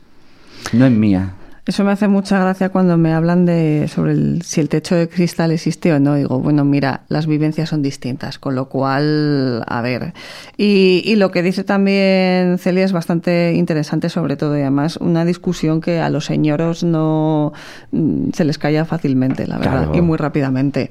[0.72, 1.34] no es mía.
[1.70, 5.08] Eso me hace mucha gracia cuando me hablan de sobre el, si el techo de
[5.08, 6.16] cristal existe o no.
[6.16, 10.12] Digo, bueno, mira, las vivencias son distintas, con lo cual, a ver.
[10.56, 15.24] Y, y lo que dice también Celia es bastante interesante, sobre todo, y además una
[15.24, 17.52] discusión que a los señoros no
[17.92, 19.94] mm, se les calla fácilmente, la verdad, Claro.
[19.94, 20.90] y muy rápidamente.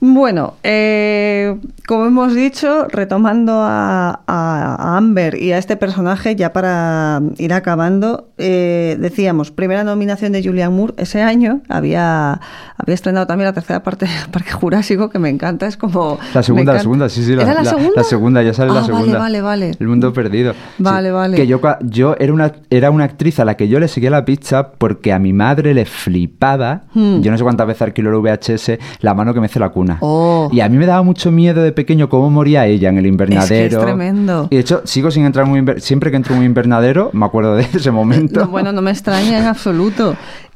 [0.00, 6.54] Bueno, eh, como hemos dicho, retomando a, a- a Amber y a este personaje, ya
[6.54, 12.40] para ir acabando, eh, decíamos, primera nominación de Julianne Moore, ese año había,
[12.76, 16.18] había estrenado también la tercera parte del Parque Jurásico, que me encanta, es como...
[16.34, 17.34] La segunda, la segunda, sí, sí.
[17.34, 17.92] La, ¿Era la, segunda?
[17.96, 19.18] La segunda, ya sale ah, la segunda.
[19.18, 19.76] Vale, vale, vale.
[19.78, 20.54] El mundo perdido.
[20.78, 21.36] Vale, sí, vale.
[21.36, 24.24] Que yo, yo era, una, era una actriz a la que yo le seguía la
[24.24, 27.20] pizza porque a mi madre le flipaba, hmm.
[27.20, 29.98] yo no sé cuántas veces alquiló el VHS, la mano que me hace la cuna.
[30.00, 30.48] Oh.
[30.52, 33.64] Y a mí me daba mucho miedo de pequeño cómo moría ella en el invernadero.
[33.64, 34.48] Es, que es tremendo.
[34.50, 35.84] Y de hecho, sigo sin entrar en un invernadero.
[35.84, 38.40] Siempre que entro en un invernadero, me acuerdo de ese momento.
[38.40, 39.79] No, bueno, no me extraña en absoluto.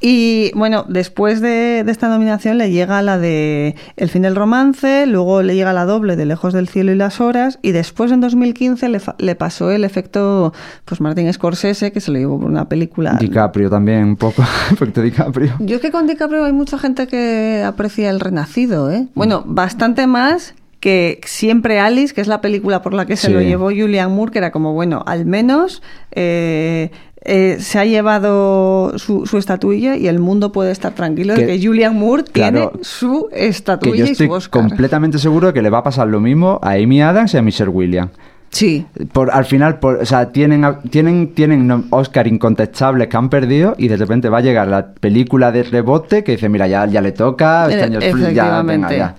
[0.00, 5.06] Y bueno, después de, de, esta nominación le llega la de El fin del romance,
[5.06, 8.20] luego le llega la doble de Lejos del cielo y las horas, y después en
[8.20, 10.52] 2015 le, le pasó el efecto
[10.84, 13.16] pues Martin Scorsese, que se lo llevó por una película.
[13.18, 15.54] DiCaprio también, un poco, efecto DiCaprio.
[15.60, 19.08] Yo es que con DiCaprio hay mucha gente que aprecia El Renacido, ¿eh?
[19.14, 20.54] Bueno, bastante más
[20.84, 23.32] que siempre Alice, que es la película por la que se Sí.
[23.32, 25.80] lo llevó Julian Moore, que era como, bueno, al menos
[26.12, 26.90] eh,
[27.24, 31.58] eh, se ha llevado su, su estatuilla y el mundo puede estar tranquilo de Que-
[31.58, 34.60] que Julian Moore claro, tiene su Que estatuilla yo y estoy su Oscar.
[34.60, 37.42] completamente seguro de que le va a pasar lo mismo a Amy Adams y a
[37.42, 38.10] Michelle Williams.
[38.50, 38.84] Sí.
[39.12, 43.88] Por, al final, por, o sea, tienen, tienen, tienen Oscar incontestables que han perdido y
[43.88, 47.12] de repente va a llegar la película de rebote que dice, mira, ya, ya le
[47.12, 48.00] toca, este Eh, año
[48.32, 49.14] ya, venga, ya.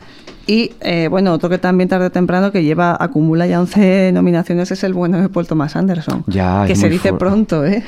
[0.47, 4.69] Y eh, bueno, otro que también tarde o temprano que lleva, acumula ya 11 nominaciones
[4.71, 6.23] es el bueno de Paul Thomas Anderson.
[6.27, 7.83] Ya, que se dice pronto, ¿eh?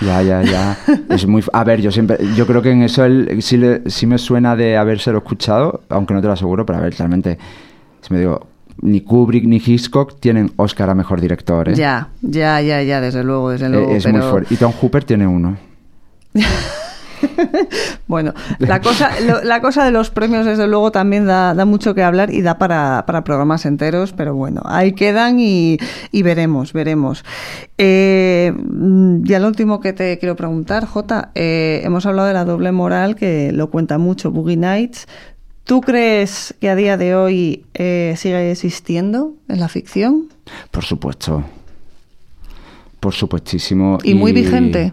[0.00, 0.76] Ya, ya, ya.
[1.08, 4.06] Es muy, a ver, yo siempre, yo creo que en eso él sí, le- sí
[4.06, 7.36] me suena de habérselo escuchado, aunque no te lo aseguro, pero a ver, realmente,
[8.00, 8.46] si me digo,
[8.80, 11.74] ni Kubrick ni Hitchcock tienen Oscar a mejor director, ¿eh?
[11.74, 13.92] Ya, ya, ya, ya, desde luego, desde Eh, luego.
[13.92, 14.54] es muy fuerte.
[14.54, 15.56] Y Tom Hooper tiene uno.
[18.06, 21.94] Bueno, la cosa, lo- la cosa de los premios, desde luego, también da, da mucho
[21.94, 25.78] que hablar y da para, para programas enteros, pero bueno, ahí quedan y,
[26.10, 27.24] y veremos, veremos.
[27.76, 32.44] Eh, mm, ya lo último que te quiero preguntar, Jota, eh, hemos hablado de la
[32.44, 35.06] doble moral, que lo cuenta mucho Boogie Nights.
[35.64, 40.28] ¿Tú crees que a día de hoy eh, sigue existiendo en la ficción?
[40.70, 41.44] Por supuesto.
[43.00, 43.98] Por supuestísimo.
[44.02, 44.92] Y muy vigente.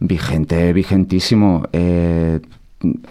[0.00, 1.62] Vigente, vigentísimo.
[1.72, 2.40] Eh,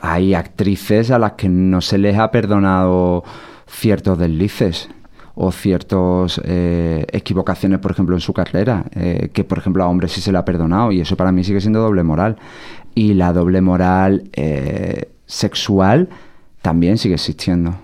[0.01, 3.23] hay actrices a las que no se les ha perdonado
[3.67, 4.89] ciertos deslices
[5.35, 10.19] o ciertas equivocaciones, por ejemplo, en su carrera, eh, que por ejemplo a hombres sí
[10.19, 12.37] se le ha perdonado y eso para mí sigue siendo doble moral.
[12.95, 16.09] Y la doble moral eh, sexual
[16.61, 17.77] también sigue existiendo.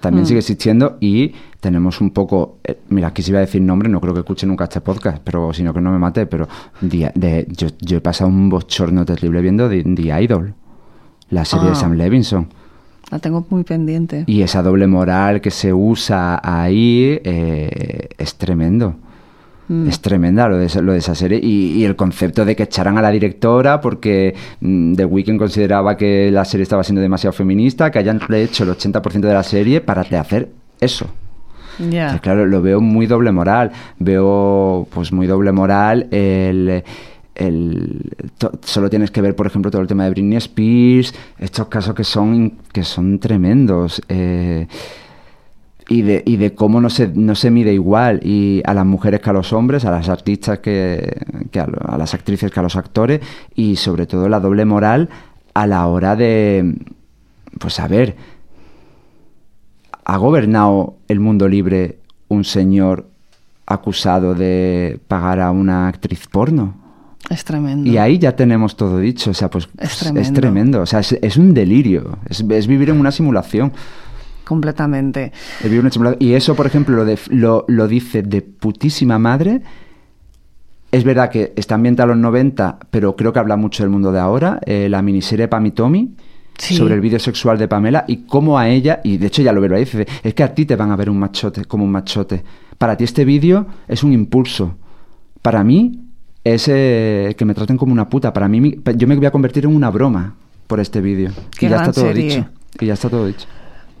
[0.00, 0.26] También Mm.
[0.26, 2.58] sigue existiendo y tenemos un poco.
[2.64, 5.18] eh, mira, aquí si iba a decir nombre, no creo que escuche nunca este podcast,
[5.24, 6.26] pero si no que no me mate.
[6.26, 6.46] Pero
[6.80, 10.54] de- de- yo, yo he pasado un bochorno terrible viendo The, The Idol,
[11.30, 11.70] la serie Ah.
[11.70, 12.48] de Sam Levinson.
[13.10, 14.24] La tengo muy pendiente.
[14.26, 18.96] Y esa doble moral que se usa ahí eh, es tremendo.
[19.68, 19.86] Mm.
[19.88, 22.62] Es tremenda lo de, esa- lo de esa serie y, y el concepto de que
[22.62, 27.32] echaran a la directora porque mm, The Weeknd consideraba que la serie estaba siendo demasiado
[27.34, 30.48] feminista, que hayan hecho el 80% de la serie para hacer
[30.80, 31.06] eso.
[32.00, 33.70] Entonces, claro, lo veo muy doble moral.
[33.98, 36.82] Veo, pues, muy doble moral el.
[37.34, 41.68] el- to- solo tienes que ver, por ejemplo, todo el tema de Britney Spears, estos
[41.68, 44.02] casos que son, que son tremendos.
[44.08, 44.66] eh,
[45.88, 49.20] y de, y de cómo no se, no se mide igual y a las mujeres
[49.20, 52.60] que a los hombres, a las artistas que, que a, lo- a las actrices que
[52.60, 53.20] a los actores
[53.54, 55.08] y sobre todo la doble moral
[55.54, 56.74] a la hora de,
[57.58, 58.16] pues a ver,
[60.04, 63.08] ¿ha gobernado el mundo libre un señor
[63.66, 66.74] acusado de pagar a una actriz porno?
[67.30, 67.88] Es tremendo.
[67.90, 70.40] Y ahí ya tenemos todo dicho, o sea, pues Es es tremendo.
[70.40, 73.72] tremendo, o sea, es, es un delirio, es, es vivir en una simulación.
[74.48, 75.30] Completamente.
[76.20, 79.60] Y eso, por ejemplo, lo, de- lo, lo dice de putísima madre.
[80.90, 84.10] Es verdad que está ambientada a los 90, pero creo que habla mucho del mundo
[84.10, 84.58] de ahora.
[84.64, 86.14] eh, la miniserie Pam y Tommy,
[86.56, 86.76] Sí.
[86.76, 89.60] sobre el vídeo sexual de Pamela y cómo a ella, y de hecho ya lo
[89.60, 91.92] veo ahí, dice, es que a ti te van a ver un machote, como un
[91.92, 92.42] machote.
[92.78, 94.76] Para ti este vídeo es un impulso.
[95.42, 96.00] Para mí
[96.42, 98.32] es eh, que me traten como una puta.
[98.32, 100.34] Para mí, yo me voy a convertir en una broma
[100.66, 101.30] por este vídeo.
[101.60, 102.24] Y ya está todo serie.
[102.24, 102.46] dicho.
[102.80, 103.46] Y ya está todo dicho.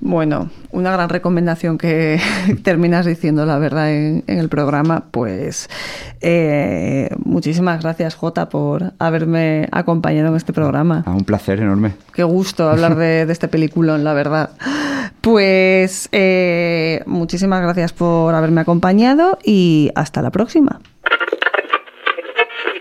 [0.00, 2.20] Bueno, una gran recomendación que
[2.62, 5.04] terminas diciendo, la verdad, en, en el programa.
[5.10, 5.68] Pues
[6.20, 11.02] eh, muchísimas gracias, Jota, por haberme acompañado en este programa.
[11.06, 11.94] Ah, un placer enorme.
[12.12, 14.50] Qué gusto hablar de, de este peliculón, la verdad.
[15.20, 20.80] Pues eh, muchísimas gracias por haberme acompañado y hasta la próxima.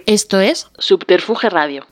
[0.05, 1.86] Esto es Subterfuge Radio.